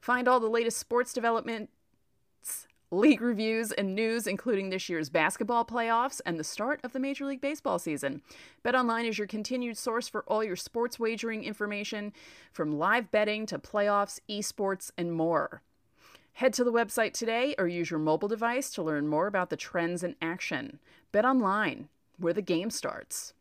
Find 0.00 0.28
all 0.28 0.38
the 0.38 0.48
latest 0.48 0.78
sports 0.78 1.12
developments, 1.12 1.72
league 2.92 3.20
reviews, 3.20 3.72
and 3.72 3.96
news, 3.96 4.28
including 4.28 4.70
this 4.70 4.88
year's 4.88 5.10
basketball 5.10 5.64
playoffs 5.64 6.20
and 6.24 6.38
the 6.38 6.44
start 6.44 6.78
of 6.84 6.92
the 6.92 7.00
Major 7.00 7.24
League 7.24 7.40
Baseball 7.40 7.80
season. 7.80 8.22
BetOnline 8.64 9.08
is 9.08 9.18
your 9.18 9.26
continued 9.26 9.76
source 9.76 10.08
for 10.08 10.22
all 10.28 10.44
your 10.44 10.54
sports 10.54 11.00
wagering 11.00 11.42
information, 11.42 12.12
from 12.52 12.78
live 12.78 13.10
betting 13.10 13.44
to 13.46 13.58
playoffs, 13.58 14.20
esports, 14.30 14.92
and 14.96 15.12
more. 15.12 15.62
Head 16.36 16.52
to 16.52 16.64
the 16.64 16.72
website 16.72 17.14
today 17.14 17.54
or 17.56 17.66
use 17.66 17.90
your 17.90 17.98
mobile 17.98 18.28
device 18.28 18.68
to 18.72 18.82
learn 18.82 19.08
more 19.08 19.26
about 19.26 19.48
the 19.48 19.56
trends 19.56 20.04
in 20.04 20.16
action. 20.20 20.80
Bet 21.10 21.24
online, 21.24 21.88
where 22.18 22.34
the 22.34 22.42
game 22.42 22.68
starts. 22.68 23.32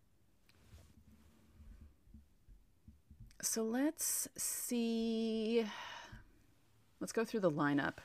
So 3.41 3.63
let's 3.63 4.29
see. 4.38 5.65
Let's 7.01 7.12
go 7.12 7.25
through 7.25 7.41
the 7.41 7.51
lineup. 7.51 7.95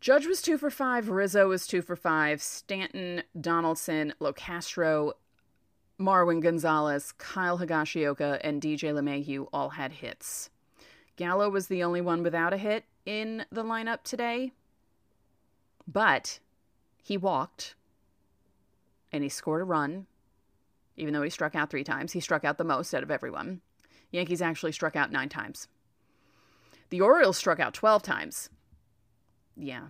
Judge 0.00 0.28
was 0.28 0.40
two 0.42 0.56
for 0.56 0.70
five. 0.70 1.08
Rizzo 1.08 1.48
was 1.48 1.66
two 1.66 1.82
for 1.82 1.96
five. 1.96 2.40
Stanton, 2.40 3.24
Donaldson, 3.38 4.14
Locastro, 4.20 5.14
Marwin 5.98 6.40
Gonzalez, 6.40 7.10
Kyle 7.18 7.58
Higashioka, 7.58 8.38
and 8.44 8.62
DJ 8.62 8.94
LeMahieu 8.94 9.48
all 9.52 9.70
had 9.70 9.90
hits. 9.90 10.50
Gallo 11.16 11.50
was 11.50 11.66
the 11.66 11.82
only 11.82 12.00
one 12.00 12.22
without 12.22 12.52
a 12.52 12.56
hit 12.56 12.84
in 13.06 13.44
the 13.50 13.64
lineup 13.64 14.02
today, 14.02 14.52
but 15.86 16.40
he 17.02 17.16
walked 17.16 17.74
and 19.12 19.22
he 19.22 19.28
scored 19.28 19.62
a 19.62 19.64
run. 19.64 20.06
Even 20.96 21.14
though 21.14 21.22
he 21.22 21.30
struck 21.30 21.54
out 21.54 21.70
three 21.70 21.84
times, 21.84 22.12
he 22.12 22.20
struck 22.20 22.44
out 22.44 22.58
the 22.58 22.64
most 22.64 22.94
out 22.94 23.02
of 23.02 23.10
everyone. 23.10 23.60
Yankees 24.10 24.42
actually 24.42 24.72
struck 24.72 24.96
out 24.96 25.12
nine 25.12 25.28
times. 25.28 25.68
The 26.90 27.00
Orioles 27.00 27.36
struck 27.36 27.60
out 27.60 27.72
12 27.74 28.02
times. 28.02 28.50
Yeah. 29.56 29.88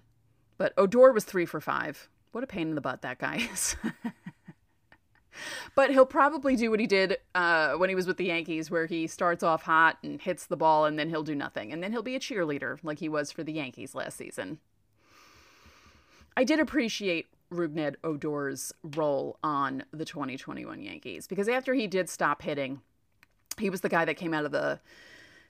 But 0.58 0.74
Odor 0.76 1.12
was 1.12 1.24
three 1.24 1.46
for 1.46 1.60
five. 1.60 2.08
What 2.32 2.44
a 2.44 2.46
pain 2.46 2.68
in 2.68 2.74
the 2.74 2.80
butt 2.80 3.02
that 3.02 3.18
guy 3.18 3.36
is. 3.52 3.76
But 5.74 5.90
he'll 5.90 6.06
probably 6.06 6.56
do 6.56 6.70
what 6.70 6.80
he 6.80 6.86
did 6.86 7.18
uh, 7.34 7.74
when 7.74 7.88
he 7.88 7.94
was 7.94 8.06
with 8.06 8.16
the 8.16 8.26
Yankees, 8.26 8.70
where 8.70 8.86
he 8.86 9.06
starts 9.06 9.42
off 9.42 9.62
hot 9.62 9.98
and 10.02 10.20
hits 10.20 10.46
the 10.46 10.56
ball, 10.56 10.84
and 10.84 10.98
then 10.98 11.08
he'll 11.08 11.22
do 11.22 11.34
nothing. 11.34 11.72
And 11.72 11.82
then 11.82 11.92
he'll 11.92 12.02
be 12.02 12.16
a 12.16 12.20
cheerleader 12.20 12.78
like 12.82 12.98
he 12.98 13.08
was 13.08 13.32
for 13.32 13.42
the 13.42 13.52
Yankees 13.52 13.94
last 13.94 14.16
season. 14.16 14.58
I 16.36 16.44
did 16.44 16.60
appreciate 16.60 17.26
Rougned 17.52 17.96
Odor's 18.04 18.72
role 18.82 19.38
on 19.42 19.84
the 19.92 20.04
2021 20.04 20.80
Yankees 20.82 21.26
because 21.26 21.48
after 21.48 21.74
he 21.74 21.86
did 21.86 22.08
stop 22.08 22.42
hitting, 22.42 22.80
he 23.58 23.70
was 23.70 23.80
the 23.80 23.88
guy 23.88 24.04
that 24.04 24.16
came 24.16 24.32
out 24.32 24.44
of 24.44 24.52
the 24.52 24.80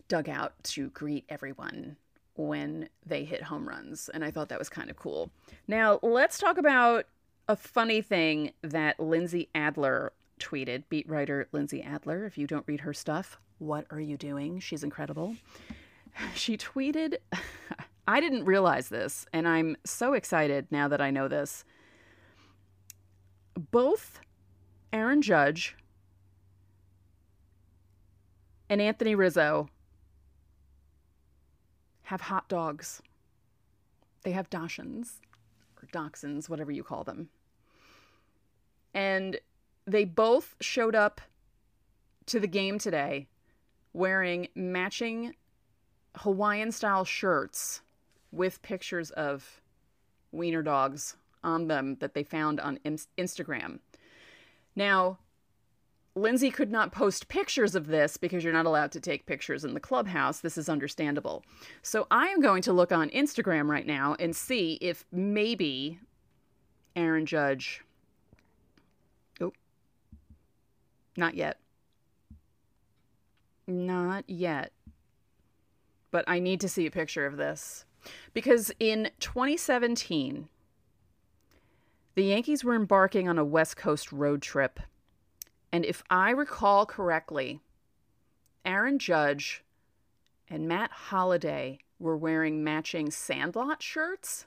dugout 0.08 0.54
to 0.64 0.88
greet 0.90 1.24
everyone 1.28 1.96
when 2.34 2.88
they 3.04 3.24
hit 3.24 3.42
home 3.44 3.68
runs. 3.68 4.08
And 4.12 4.24
I 4.24 4.30
thought 4.30 4.48
that 4.48 4.58
was 4.58 4.68
kind 4.68 4.90
of 4.90 4.96
cool. 4.96 5.30
Now, 5.68 6.00
let's 6.02 6.38
talk 6.38 6.58
about 6.58 7.04
a 7.50 7.56
funny 7.56 8.00
thing 8.00 8.52
that 8.62 9.00
Lindsey 9.00 9.48
Adler 9.56 10.12
tweeted. 10.38 10.84
Beat 10.88 11.08
writer 11.10 11.48
Lindsey 11.50 11.82
Adler, 11.82 12.24
if 12.24 12.38
you 12.38 12.46
don't 12.46 12.64
read 12.68 12.80
her 12.80 12.94
stuff, 12.94 13.40
what 13.58 13.86
are 13.90 13.98
you 13.98 14.16
doing? 14.16 14.60
She's 14.60 14.84
incredible. 14.84 15.36
She 16.34 16.56
tweeted, 16.56 17.16
I 18.08 18.20
didn't 18.20 18.44
realize 18.44 18.88
this, 18.88 19.26
and 19.32 19.46
I'm 19.46 19.76
so 19.84 20.12
excited 20.12 20.66
now 20.70 20.88
that 20.88 21.00
I 21.00 21.12
know 21.12 21.28
this. 21.28 21.64
Both 23.70 24.20
Aaron 24.92 25.22
Judge 25.22 25.76
and 28.68 28.80
Anthony 28.80 29.14
Rizzo 29.14 29.68
have 32.02 32.22
hot 32.22 32.48
dogs. 32.48 33.00
They 34.22 34.32
have 34.32 34.50
dachshunds 34.50 35.20
or 35.80 35.86
dachshunds, 35.92 36.48
whatever 36.48 36.72
you 36.72 36.82
call 36.82 37.04
them. 37.04 37.28
And 38.94 39.38
they 39.86 40.04
both 40.04 40.56
showed 40.60 40.94
up 40.94 41.20
to 42.26 42.40
the 42.40 42.46
game 42.46 42.78
today 42.78 43.26
wearing 43.92 44.48
matching 44.54 45.34
Hawaiian 46.16 46.72
style 46.72 47.04
shirts 47.04 47.82
with 48.32 48.62
pictures 48.62 49.10
of 49.10 49.60
wiener 50.32 50.62
dogs 50.62 51.16
on 51.42 51.68
them 51.68 51.96
that 52.00 52.14
they 52.14 52.22
found 52.22 52.60
on 52.60 52.78
Instagram. 53.18 53.80
Now, 54.76 55.18
Lindsey 56.14 56.50
could 56.50 56.70
not 56.70 56.92
post 56.92 57.28
pictures 57.28 57.74
of 57.74 57.86
this 57.86 58.16
because 58.16 58.42
you're 58.42 58.52
not 58.52 58.66
allowed 58.66 58.92
to 58.92 59.00
take 59.00 59.26
pictures 59.26 59.64
in 59.64 59.74
the 59.74 59.80
clubhouse. 59.80 60.40
This 60.40 60.58
is 60.58 60.68
understandable. 60.68 61.44
So 61.82 62.06
I 62.10 62.26
am 62.28 62.40
going 62.40 62.62
to 62.62 62.72
look 62.72 62.92
on 62.92 63.10
Instagram 63.10 63.68
right 63.68 63.86
now 63.86 64.16
and 64.18 64.34
see 64.34 64.78
if 64.80 65.04
maybe 65.12 66.00
Aaron 66.96 67.26
Judge. 67.26 67.82
Oh, 69.40 69.52
not 71.16 71.34
yet. 71.34 71.58
Not 73.66 74.24
yet. 74.28 74.72
But 76.10 76.24
I 76.26 76.38
need 76.38 76.60
to 76.60 76.68
see 76.68 76.86
a 76.86 76.90
picture 76.90 77.26
of 77.26 77.36
this. 77.36 77.84
Because 78.32 78.72
in 78.80 79.10
2017, 79.20 80.48
the 82.14 82.24
Yankees 82.24 82.64
were 82.64 82.74
embarking 82.74 83.28
on 83.28 83.38
a 83.38 83.44
West 83.44 83.76
Coast 83.76 84.10
road 84.10 84.42
trip 84.42 84.80
and 85.72 85.84
if 85.84 86.02
I 86.10 86.30
recall 86.30 86.86
correctly, 86.86 87.60
Aaron 88.64 88.98
Judge 88.98 89.64
and 90.48 90.66
Matt 90.66 90.90
Holliday 90.90 91.78
were 91.98 92.16
wearing 92.16 92.64
matching 92.64 93.10
Sandlot 93.10 93.82
shirts. 93.82 94.46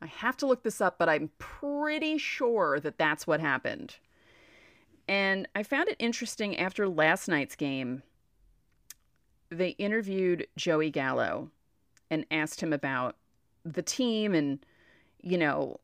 I 0.00 0.06
have 0.06 0.36
to 0.38 0.46
look 0.46 0.64
this 0.64 0.80
up, 0.80 0.98
but 0.98 1.08
I'm 1.08 1.30
pretty 1.38 2.18
sure 2.18 2.80
that 2.80 2.98
that's 2.98 3.26
what 3.26 3.40
happened. 3.40 3.96
And 5.12 5.46
I 5.54 5.62
found 5.62 5.90
it 5.90 5.96
interesting 5.98 6.56
after 6.56 6.88
last 6.88 7.28
night's 7.28 7.54
game, 7.54 8.02
they 9.50 9.68
interviewed 9.76 10.46
Joey 10.56 10.90
Gallo 10.90 11.50
and 12.10 12.24
asked 12.30 12.62
him 12.62 12.72
about 12.72 13.16
the 13.62 13.82
team 13.82 14.32
and, 14.32 14.64
you 15.20 15.36
know, 15.36 15.80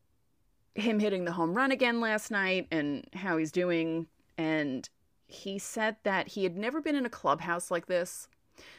him 0.73 0.97
hitting 0.99 1.25
the 1.25 1.31
home 1.33 1.53
run 1.53 1.69
again 1.69 2.01
last 2.01 2.31
night 2.31 2.67
and 2.71 3.05
how 3.13 3.37
he's 3.37 3.51
doing. 3.51 4.07
And 4.35 4.89
he 5.27 5.59
said 5.59 5.97
that 6.01 6.29
he 6.29 6.43
had 6.43 6.57
never 6.57 6.81
been 6.81 6.95
in 6.95 7.05
a 7.05 7.09
clubhouse 7.09 7.69
like 7.69 7.85
this 7.85 8.27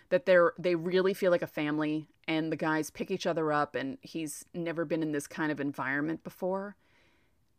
that 0.08 0.26
they're 0.26 0.52
they 0.58 0.74
really 0.74 1.14
feel 1.14 1.30
like 1.30 1.42
a 1.42 1.46
family 1.46 2.08
and 2.26 2.50
the 2.50 2.56
guys 2.56 2.90
pick 2.90 3.12
each 3.12 3.24
other 3.24 3.52
up 3.52 3.76
and 3.76 3.98
he's 4.02 4.44
never 4.52 4.84
been 4.84 5.00
in 5.00 5.12
this 5.12 5.28
kind 5.28 5.52
of 5.52 5.60
environment 5.60 6.24
before. 6.24 6.74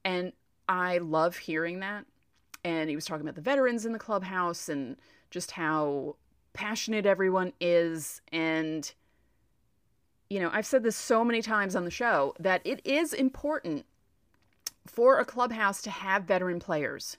And 0.04 0.34
i 0.68 0.98
love 1.00 1.38
hearing 1.38 1.80
that 1.80 2.06
and 2.64 2.90
he 2.90 2.96
was 2.96 3.06
talking 3.06 3.22
about 3.22 3.36
the 3.36 3.42
veterans 3.42 3.86
in 3.86 3.92
the 3.92 4.00
clubhouse 4.00 4.70
and 4.70 4.98
just 5.30 5.52
how 5.52 6.16
passionate 6.54 7.06
everyone 7.06 7.54
is. 7.60 8.22
And 8.32 8.92
you 10.30 10.40
know 10.40 10.50
i've 10.54 10.66
said 10.66 10.82
this 10.82 10.96
so 10.96 11.26
many 11.26 11.42
times 11.42 11.76
on 11.76 11.84
the 11.84 11.92
show 11.92 12.34
that 12.40 12.62
it 12.64 12.80
is 12.86 13.12
important 13.14 13.86
for 14.86 15.20
a 15.20 15.26
clubhouse 15.26 15.82
to 15.84 15.90
have 15.90 16.24
veteran 16.24 16.60
players. 16.60 17.18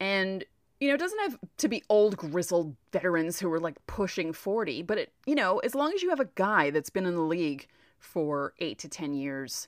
And 0.00 0.44
you 0.80 0.88
know, 0.88 0.94
it 0.94 1.00
doesn't 1.00 1.20
have 1.20 1.38
to 1.58 1.68
be 1.68 1.82
old 1.88 2.16
grizzled 2.16 2.74
veterans 2.92 3.38
who 3.40 3.50
are 3.52 3.60
like 3.60 3.84
pushing 3.86 4.32
40, 4.32 4.82
but 4.82 4.98
it, 4.98 5.12
you 5.24 5.34
know, 5.34 5.58
as 5.58 5.74
long 5.74 5.92
as 5.94 6.02
you 6.02 6.10
have 6.10 6.20
a 6.20 6.28
guy 6.34 6.70
that's 6.70 6.90
been 6.90 7.06
in 7.06 7.14
the 7.14 7.22
league 7.22 7.68
for 7.98 8.52
8 8.58 8.78
to 8.80 8.88
10 8.88 9.14
years 9.14 9.66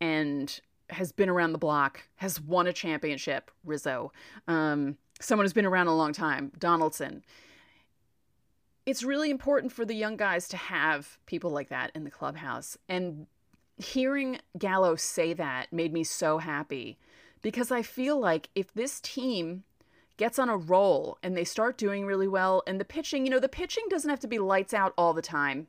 and 0.00 0.60
has 0.94 1.12
been 1.12 1.28
around 1.28 1.52
the 1.52 1.58
block, 1.58 2.04
has 2.16 2.40
won 2.40 2.66
a 2.66 2.72
championship, 2.72 3.50
Rizzo, 3.64 4.12
um, 4.48 4.96
someone 5.20 5.44
who's 5.44 5.52
been 5.52 5.66
around 5.66 5.86
a 5.86 5.94
long 5.94 6.12
time, 6.12 6.52
Donaldson. 6.58 7.22
It's 8.86 9.02
really 9.02 9.30
important 9.30 9.72
for 9.72 9.84
the 9.84 9.94
young 9.94 10.16
guys 10.16 10.48
to 10.48 10.56
have 10.56 11.18
people 11.26 11.50
like 11.50 11.68
that 11.70 11.90
in 11.94 12.04
the 12.04 12.10
clubhouse. 12.10 12.76
And 12.88 13.26
hearing 13.76 14.38
Gallo 14.58 14.96
say 14.96 15.32
that 15.34 15.72
made 15.72 15.92
me 15.92 16.04
so 16.04 16.38
happy 16.38 16.98
because 17.42 17.70
I 17.70 17.82
feel 17.82 18.18
like 18.18 18.48
if 18.54 18.72
this 18.72 19.00
team 19.00 19.64
gets 20.16 20.38
on 20.38 20.48
a 20.48 20.56
roll 20.56 21.18
and 21.22 21.36
they 21.36 21.44
start 21.44 21.76
doing 21.76 22.06
really 22.06 22.28
well, 22.28 22.62
and 22.66 22.80
the 22.80 22.84
pitching, 22.84 23.24
you 23.24 23.30
know, 23.30 23.40
the 23.40 23.48
pitching 23.48 23.84
doesn't 23.90 24.10
have 24.10 24.20
to 24.20 24.28
be 24.28 24.38
lights 24.38 24.72
out 24.72 24.94
all 24.96 25.12
the 25.12 25.22
time. 25.22 25.66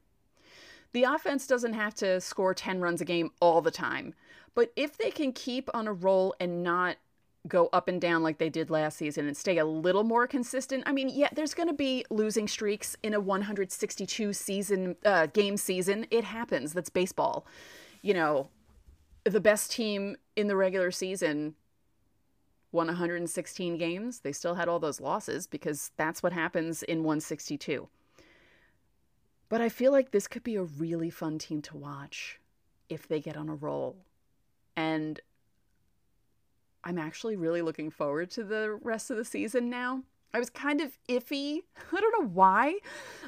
The 0.93 1.03
offense 1.03 1.47
doesn't 1.47 1.73
have 1.73 1.93
to 1.95 2.21
score 2.21 2.53
10 2.53 2.79
runs 2.79 3.01
a 3.01 3.05
game 3.05 3.31
all 3.41 3.61
the 3.61 3.71
time. 3.71 4.13
But 4.55 4.71
if 4.75 4.97
they 4.97 5.11
can 5.11 5.33
keep 5.33 5.69
on 5.73 5.87
a 5.87 5.93
roll 5.93 6.33
and 6.39 6.63
not 6.63 6.97
go 7.47 7.69
up 7.73 7.87
and 7.87 8.01
down 8.01 8.23
like 8.23 8.37
they 8.37 8.49
did 8.49 8.69
last 8.69 8.97
season 8.97 9.27
and 9.27 9.37
stay 9.37 9.57
a 9.57 9.65
little 9.65 10.03
more 10.03 10.27
consistent. 10.27 10.83
I 10.85 10.91
mean, 10.91 11.09
yeah, 11.09 11.29
there's 11.33 11.53
going 11.53 11.67
to 11.67 11.75
be 11.75 12.05
losing 12.09 12.47
streaks 12.47 12.95
in 13.03 13.13
a 13.13 13.19
162 13.19 14.33
season 14.33 14.95
uh, 15.05 15.27
game 15.27 15.57
season. 15.57 16.07
It 16.09 16.23
happens. 16.23 16.73
That's 16.73 16.89
baseball. 16.89 17.45
You 18.01 18.13
know, 18.13 18.49
the 19.23 19.39
best 19.39 19.71
team 19.71 20.15
in 20.35 20.47
the 20.47 20.55
regular 20.55 20.91
season 20.91 21.55
won 22.71 22.87
116 22.87 23.77
games. 23.77 24.19
They 24.19 24.31
still 24.31 24.55
had 24.55 24.67
all 24.67 24.79
those 24.79 24.99
losses 24.99 25.47
because 25.47 25.91
that's 25.97 26.21
what 26.21 26.33
happens 26.33 26.83
in 26.83 26.99
162. 26.99 27.87
But 29.47 29.61
I 29.61 29.69
feel 29.69 29.91
like 29.91 30.11
this 30.11 30.27
could 30.27 30.43
be 30.43 30.55
a 30.55 30.63
really 30.63 31.09
fun 31.09 31.37
team 31.37 31.61
to 31.63 31.77
watch 31.77 32.39
if 32.89 33.07
they 33.07 33.19
get 33.19 33.37
on 33.37 33.49
a 33.49 33.55
roll. 33.55 33.95
And 34.75 35.19
I'm 36.83 36.99
actually 36.99 37.35
really 37.35 37.63
looking 37.63 37.89
forward 37.89 38.29
to 38.31 38.43
the 38.43 38.77
rest 38.81 39.09
of 39.09 39.17
the 39.17 39.25
season 39.25 39.69
now. 39.69 40.03
I 40.33 40.39
was 40.39 40.49
kind 40.49 40.81
of 40.81 40.97
iffy. 41.09 41.59
I 41.93 41.99
don't 41.99 42.21
know 42.21 42.27
why. 42.27 42.79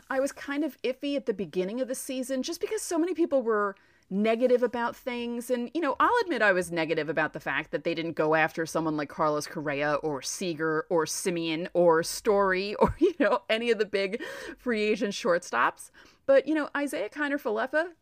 I 0.10 0.20
was 0.20 0.32
kind 0.32 0.64
of 0.64 0.80
iffy 0.84 1.16
at 1.16 1.26
the 1.26 1.34
beginning 1.34 1.82
of 1.82 1.88
the 1.88 1.96
season 1.96 2.44
just 2.44 2.62
because 2.62 2.82
so 2.82 3.00
many 3.00 3.14
people 3.14 3.42
were 3.42 3.76
negative 4.10 4.62
about 4.62 4.96
things. 4.96 5.50
And, 5.50 5.72
you 5.74 5.82
know, 5.82 5.96
I'll 6.00 6.16
admit 6.22 6.42
I 6.42 6.54
was 6.54 6.72
negative 6.72 7.10
about 7.10 7.34
the 7.34 7.40
fact 7.40 7.72
that 7.72 7.84
they 7.84 7.94
didn't 7.94 8.14
go 8.14 8.36
after 8.36 8.66
someone 8.66 8.96
like 8.96 9.10
Carlos 9.10 9.48
Correa 9.48 9.96
or 9.96 10.22
Seager 10.22 10.86
or 10.90 11.06
Semien 11.06 11.68
or 11.74 12.04
Story 12.04 12.76
or, 12.80 12.96
you 13.00 13.16
know, 13.20 13.42
any 13.50 13.72
of 13.72 13.80
the 13.80 13.86
big 13.86 14.22
free 14.58 14.84
agent 14.84 15.14
shortstops. 15.14 15.90
But, 16.26 16.48
you 16.48 16.54
know, 16.54 16.70
Isiah 16.80 17.10
Kiner 17.10 17.42
Falefa, 17.42 17.94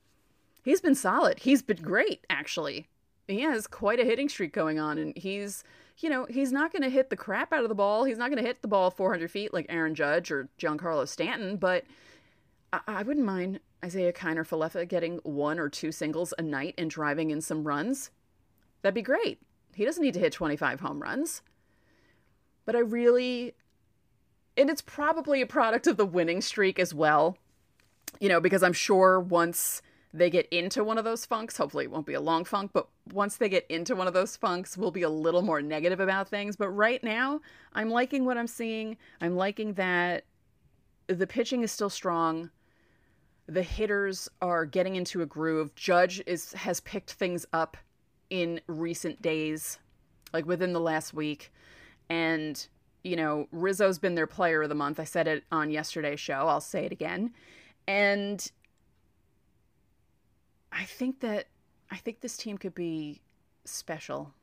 he's 0.64 0.82
been 0.82 0.96
solid. 0.96 1.40
He's 1.40 1.62
been 1.62 1.78
great, 1.78 2.26
actually 2.30 2.88
he 3.28 3.42
has 3.42 3.68
quite 3.68 4.00
a 4.00 4.06
hitting 4.06 4.30
streak 4.30 4.54
going 4.54 4.80
on, 4.80 4.98
and 4.98 5.18
he's 5.18 5.64
you 6.00 6.10
know 6.10 6.26
he's 6.30 6.52
not 6.52 6.72
going 6.72 6.84
to 6.84 6.90
hit 6.90 7.10
the 7.10 7.16
crap 7.16 7.54
out 7.54 7.64
of 7.64 7.70
the 7.70 7.76
ball. 7.76 8.04
He's 8.04 8.18
not 8.18 8.30
going 8.30 8.42
to 8.42 8.48
hit 8.48 8.62
the 8.62 8.68
ball 8.68 8.92
400 8.92 9.30
feet 9.32 9.54
like 9.54 9.66
Aaron 9.70 9.96
Judge 9.96 10.32
or 10.32 10.50
Giancarlo 10.60 11.08
Stanton, 11.08 11.58
but 11.58 11.86
I, 12.72 12.80
I 12.88 13.04
wouldn't 13.04 13.26
mind 13.26 13.60
Isiah 13.84 14.14
Kiner 14.14 14.48
Falefa 14.48 14.88
getting 14.88 15.20
one 15.24 15.60
or 15.60 15.70
two 15.70 15.92
singles 15.92 16.34
a 16.38 16.42
night 16.42 16.76
and 16.78 16.90
driving 16.90 17.32
in 17.32 17.42
some 17.42 17.66
runs. 17.66 18.12
That'd 18.82 18.96
be 18.96 19.02
great. 19.02 19.40
He 19.74 19.86
doesn't 19.86 20.04
need 20.04 20.14
to 20.14 20.20
hit 20.20 20.34
25 20.34 20.80
home 20.80 21.02
runs. 21.02 21.42
But 22.66 22.76
I 22.76 22.80
really, 22.80 23.54
and 24.58 24.70
it's 24.70 24.82
probably 24.82 25.42
a 25.42 25.48
product 25.48 25.88
of 25.88 25.98
the 25.98 26.06
winning 26.06 26.42
streak 26.42 26.80
as 26.80 26.94
well. 26.94 27.38
You 28.20 28.30
know, 28.30 28.40
because 28.40 28.64
I'm 28.64 28.74
sure 28.74 29.20
once 29.20 29.82
they 30.16 30.30
get 30.30 30.48
into 30.48 30.82
one 30.84 30.98
of 30.98 31.04
those 31.04 31.26
funks, 31.26 31.58
hopefully 31.58 31.84
it 31.84 31.92
won't 31.92 32.06
be 32.06 32.14
a 32.14 32.22
long 32.22 32.46
funk, 32.46 32.72
but 32.74 32.88
once 33.12 33.36
they 33.36 33.50
get 33.50 33.66
into 33.70 33.96
one 33.96 34.08
of 34.08 34.14
those 34.14 34.38
funks, 34.38 34.78
we'll 34.78 34.90
be 34.90 35.02
a 35.02 35.10
little 35.10 35.42
more 35.42 35.62
negative 35.62 36.00
about 36.00 36.30
things. 36.30 36.56
But 36.56 36.70
right 36.70 37.04
now, 37.04 37.42
I'm 37.74 37.90
liking 37.90 38.24
what 38.24 38.38
I'm 38.38 38.48
seeing. 38.48 38.96
I'm 39.20 39.36
liking 39.36 39.74
that 39.74 40.24
the 41.08 41.28
pitching 41.28 41.64
is 41.64 41.72
still 41.72 41.90
strong. 41.90 42.50
The 43.48 43.62
hitters 43.62 44.30
are 44.42 44.66
getting 44.66 44.96
into 44.96 45.22
a 45.22 45.26
groove. 45.26 45.76
Judge 45.76 46.24
is 46.26 46.54
has 46.54 46.80
picked 46.80 47.12
things 47.12 47.46
up 47.52 47.76
in 48.30 48.62
recent 48.68 49.22
days, 49.22 49.80
like 50.34 50.46
within 50.46 50.72
the 50.72 50.80
last 50.80 51.14
week. 51.14 51.52
And, 52.10 52.66
you 53.04 53.18
know, 53.18 53.50
Rizzo's 53.52 54.00
been 54.00 54.16
their 54.16 54.28
player 54.28 54.64
of 54.64 54.70
the 54.70 54.76
month. 54.76 54.98
I 54.98 55.04
said 55.04 55.28
it 55.28 55.44
on 55.52 55.72
yesterday's 55.72 56.22
show. 56.22 56.48
I'll 56.48 56.62
say 56.62 56.86
it 56.86 56.94
again. 56.94 57.34
And 57.86 58.50
I 60.86 60.88
think 60.88 61.22
that 61.22 61.48
I 61.90 61.98
think 61.98 62.22
this 62.22 62.38
team 62.38 62.60
could 62.60 62.76
be 62.76 63.24
special. 63.64 64.36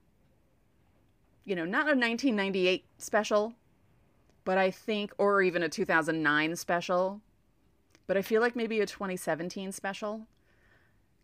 You 1.45 1.55
know, 1.55 1.65
not 1.65 1.83
a 1.83 1.95
1998 1.95 2.85
special, 2.99 3.55
but 4.45 4.59
I 4.59 4.73
think 4.73 5.13
or 5.19 5.41
even 5.43 5.63
a 5.63 5.69
2009 5.69 6.57
special, 6.57 7.21
but 8.09 8.17
I 8.17 8.23
feel 8.23 8.41
like 8.41 8.57
maybe 8.57 8.81
a 8.81 8.87
2017 8.87 9.71
special 9.71 10.27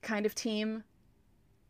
kind 0.03 0.25
of 0.25 0.37
team. 0.37 0.85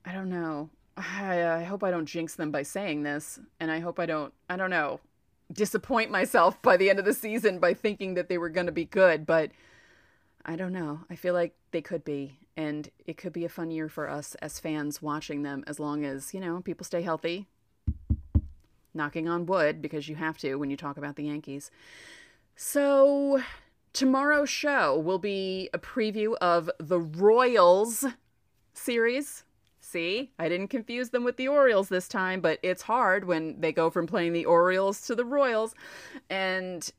I 0.05 0.13
don't 0.13 0.29
know. 0.29 0.69
I, 0.99 1.43
I 1.47 1.65
hope 1.65 1.83
I 1.83 1.91
don't 1.91 2.05
jinx 2.05 2.35
them 2.35 2.51
by 2.51 2.65
saying 2.65 3.03
this, 3.03 3.41
and 3.61 3.71
I 3.71 3.79
hope 3.79 3.99
I 3.99 4.05
don't 4.05 4.35
I 4.51 4.57
don't 4.57 4.69
know 4.69 5.01
disappoint 5.55 6.11
myself 6.11 6.61
by 6.61 6.77
the 6.77 6.91
end 6.91 6.99
of 6.99 7.07
the 7.07 7.15
season 7.15 7.61
by 7.61 7.73
thinking 7.73 8.13
that 8.13 8.29
they 8.29 8.37
were 8.37 8.51
going 8.51 8.67
to 8.67 8.73
be 8.73 8.85
good, 8.85 9.25
but 9.25 9.51
I 10.45 10.57
don't 10.57 10.73
know. 10.73 11.01
I 11.11 11.17
feel 11.17 11.35
like 11.35 11.55
they 11.73 11.83
could 11.83 12.05
be, 12.05 12.39
and 12.57 12.91
it 13.07 13.17
could 13.17 13.33
be 13.33 13.45
a 13.45 13.49
fun 13.51 13.71
year 13.71 13.89
for 13.89 14.09
us 14.09 14.35
as 14.37 14.59
fans 14.59 15.03
watching 15.03 15.43
them 15.43 15.65
as 15.67 15.79
long 15.79 16.05
as, 16.05 16.33
you 16.33 16.41
know, 16.41 16.61
people 16.61 16.85
stay 16.85 17.03
healthy. 17.03 17.47
Knocking 18.95 19.29
on 19.29 19.47
wood 19.47 19.83
because 19.83 20.09
you 20.09 20.17
have 20.17 20.39
to 20.39 20.57
when 20.57 20.71
you 20.71 20.77
talk 20.77 20.97
about 20.97 21.17
the 21.17 21.25
Yankees. 21.25 21.71
So, 22.57 23.43
tomorrow's 23.93 24.51
show 24.51 24.99
will 24.99 25.19
be 25.19 25.69
a 25.73 25.79
preview 25.79 26.35
of 26.41 26.71
the 26.79 26.99
Royals 26.99 28.05
series. 28.73 29.45
See, 29.81 30.33
I 30.39 30.49
didn't 30.49 30.69
confuse 30.69 31.11
them 31.11 31.25
with 31.25 31.37
the 31.37 31.49
Orioles 31.49 31.89
this 31.89 32.09
time, 32.09 32.41
but 32.41 32.59
it's 32.63 32.83
hard 32.83 33.25
when 33.25 33.61
they 33.61 33.73
go 33.73 33.91
from 33.91 34.07
playing 34.07 34.33
the 34.33 34.45
Orioles 34.45 35.01
to 35.07 35.15
the 35.15 35.25
Royals. 35.25 35.75
And 36.29 36.91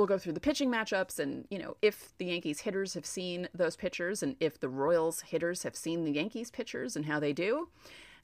we'll 0.00 0.06
go 0.06 0.16
through 0.16 0.32
the 0.32 0.40
pitching 0.40 0.70
matchups 0.70 1.18
and, 1.18 1.46
you 1.50 1.58
know, 1.58 1.76
if 1.82 2.14
the 2.16 2.24
Yankees 2.24 2.60
hitters 2.60 2.94
have 2.94 3.04
seen 3.04 3.50
those 3.54 3.76
pitchers 3.76 4.22
and 4.22 4.34
if 4.40 4.58
the 4.58 4.68
Royals 4.68 5.20
hitters 5.20 5.62
have 5.62 5.76
seen 5.76 6.04
the 6.04 6.12
Yankees 6.12 6.50
pitchers 6.50 6.96
and 6.96 7.04
how 7.04 7.20
they 7.20 7.34
do. 7.34 7.68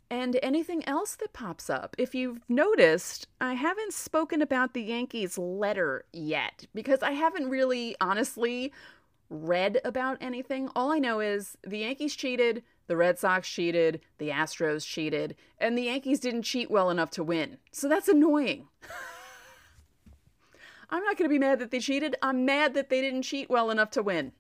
And 0.08 0.38
anything 0.42 0.88
else 0.88 1.16
that 1.16 1.34
pops 1.34 1.68
up. 1.68 1.94
If 1.98 2.14
you've 2.14 2.40
noticed, 2.48 3.28
I 3.42 3.52
haven't 3.52 3.92
spoken 3.92 4.40
about 4.40 4.72
the 4.72 4.80
Yankees 4.80 5.36
letter 5.36 6.06
yet 6.14 6.66
because 6.74 7.02
I 7.02 7.10
haven't 7.10 7.50
really 7.50 7.94
honestly 8.00 8.72
read 9.28 9.78
about 9.84 10.16
anything. 10.22 10.70
All 10.74 10.90
I 10.90 10.98
know 10.98 11.20
is 11.20 11.58
the 11.62 11.80
Yankees 11.80 12.16
cheated, 12.16 12.62
the 12.86 12.96
Red 12.96 13.18
Sox 13.18 13.50
cheated, 13.50 14.00
the 14.16 14.30
Astros 14.30 14.86
cheated, 14.86 15.36
and 15.58 15.76
the 15.76 15.82
Yankees 15.82 16.20
didn't 16.20 16.44
cheat 16.44 16.70
well 16.70 16.88
enough 16.88 17.10
to 17.10 17.22
win. 17.22 17.58
So 17.70 17.86
that's 17.86 18.08
annoying. 18.08 18.68
I'm 20.88 21.02
not 21.02 21.16
going 21.16 21.28
to 21.28 21.34
be 21.34 21.38
mad 21.38 21.58
that 21.58 21.70
they 21.70 21.80
cheated. 21.80 22.16
I'm 22.22 22.44
mad 22.44 22.74
that 22.74 22.90
they 22.90 23.00
didn't 23.00 23.22
cheat 23.22 23.50
well 23.50 23.70
enough 23.70 23.90
to 23.92 24.02
win. 24.02 24.32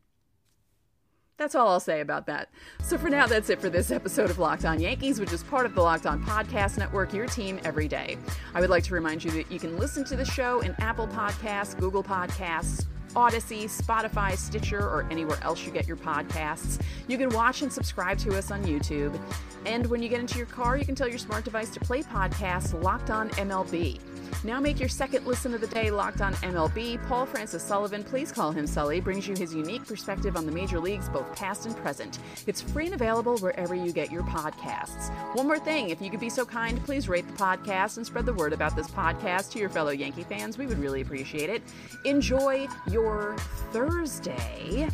That's 1.38 1.54
all 1.54 1.68
I'll 1.68 1.80
say 1.80 2.00
about 2.00 2.26
that. 2.26 2.48
So 2.82 2.96
for 2.96 3.10
now, 3.10 3.26
that's 3.26 3.50
it 3.50 3.60
for 3.60 3.68
this 3.68 3.90
episode 3.90 4.30
of 4.30 4.38
Locked 4.38 4.64
On 4.64 4.80
Yankees, 4.80 5.20
which 5.20 5.32
is 5.32 5.42
part 5.42 5.66
of 5.66 5.74
the 5.74 5.82
Locked 5.82 6.06
On 6.06 6.24
Podcast 6.24 6.78
Network, 6.78 7.12
your 7.12 7.26
team 7.26 7.60
every 7.62 7.88
day. 7.88 8.16
I 8.54 8.60
would 8.60 8.70
like 8.70 8.84
to 8.84 8.94
remind 8.94 9.22
you 9.22 9.30
that 9.32 9.52
you 9.52 9.58
can 9.58 9.76
listen 9.76 10.02
to 10.04 10.16
the 10.16 10.24
show 10.24 10.60
in 10.60 10.74
Apple 10.78 11.06
Podcasts, 11.06 11.78
Google 11.78 12.02
Podcasts, 12.02 12.86
Audacy, 13.10 13.64
Spotify, 13.64 14.36
Stitcher, 14.36 14.80
or 14.80 15.06
anywhere 15.10 15.38
else 15.42 15.64
you 15.64 15.72
get 15.72 15.86
your 15.86 15.96
podcasts. 15.96 16.80
You 17.06 17.18
can 17.18 17.28
watch 17.30 17.62
and 17.62 17.72
subscribe 17.72 18.18
to 18.18 18.36
us 18.36 18.50
on 18.50 18.64
YouTube. 18.64 19.18
And 19.66 19.86
when 19.86 20.02
you 20.02 20.08
get 20.08 20.20
into 20.20 20.38
your 20.38 20.46
car, 20.46 20.78
you 20.78 20.86
can 20.86 20.94
tell 20.94 21.08
your 21.08 21.18
smart 21.18 21.44
device 21.44 21.70
to 21.70 21.80
play 21.80 22.02
podcasts 22.02 22.80
Locked 22.82 23.10
On 23.10 23.28
MLB. 23.30 24.00
Now 24.44 24.60
make 24.60 24.78
your 24.78 24.88
second 24.88 25.26
listen 25.26 25.54
of 25.54 25.60
the 25.60 25.66
day 25.66 25.90
locked 25.90 26.20
on 26.20 26.34
MLB. 26.34 27.04
Paul 27.08 27.26
Francis 27.26 27.62
Sullivan, 27.62 28.04
please 28.04 28.30
call 28.32 28.52
him 28.52 28.66
Sully, 28.66 29.00
brings 29.00 29.26
you 29.26 29.34
his 29.36 29.54
unique 29.54 29.86
perspective 29.86 30.36
on 30.36 30.46
the 30.46 30.52
major 30.52 30.78
leagues, 30.78 31.08
both 31.08 31.34
past 31.34 31.66
and 31.66 31.76
present. 31.76 32.18
It's 32.46 32.60
free 32.60 32.86
and 32.86 32.94
available 32.94 33.38
wherever 33.38 33.74
you 33.74 33.92
get 33.92 34.10
your 34.10 34.22
podcasts. 34.22 35.10
One 35.34 35.46
more 35.46 35.58
thing, 35.58 35.90
if 35.90 36.00
you 36.00 36.10
could 36.10 36.20
be 36.20 36.30
so 36.30 36.44
kind, 36.44 36.82
please 36.84 37.08
rate 37.08 37.26
the 37.26 37.34
podcast 37.34 37.96
and 37.96 38.06
spread 38.06 38.26
the 38.26 38.34
word 38.34 38.52
about 38.52 38.76
this 38.76 38.88
podcast 38.88 39.50
to 39.52 39.58
your 39.58 39.68
fellow 39.68 39.90
Yankee 39.90 40.24
fans. 40.24 40.58
We 40.58 40.66
would 40.66 40.78
really 40.78 41.00
appreciate 41.00 41.50
it. 41.50 41.62
Enjoy 42.04 42.66
your 42.90 43.36
Thursday, 43.72 44.88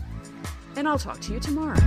and 0.76 0.88
I'll 0.88 0.98
talk 0.98 1.20
to 1.20 1.32
you 1.32 1.40
tomorrow. 1.40 1.78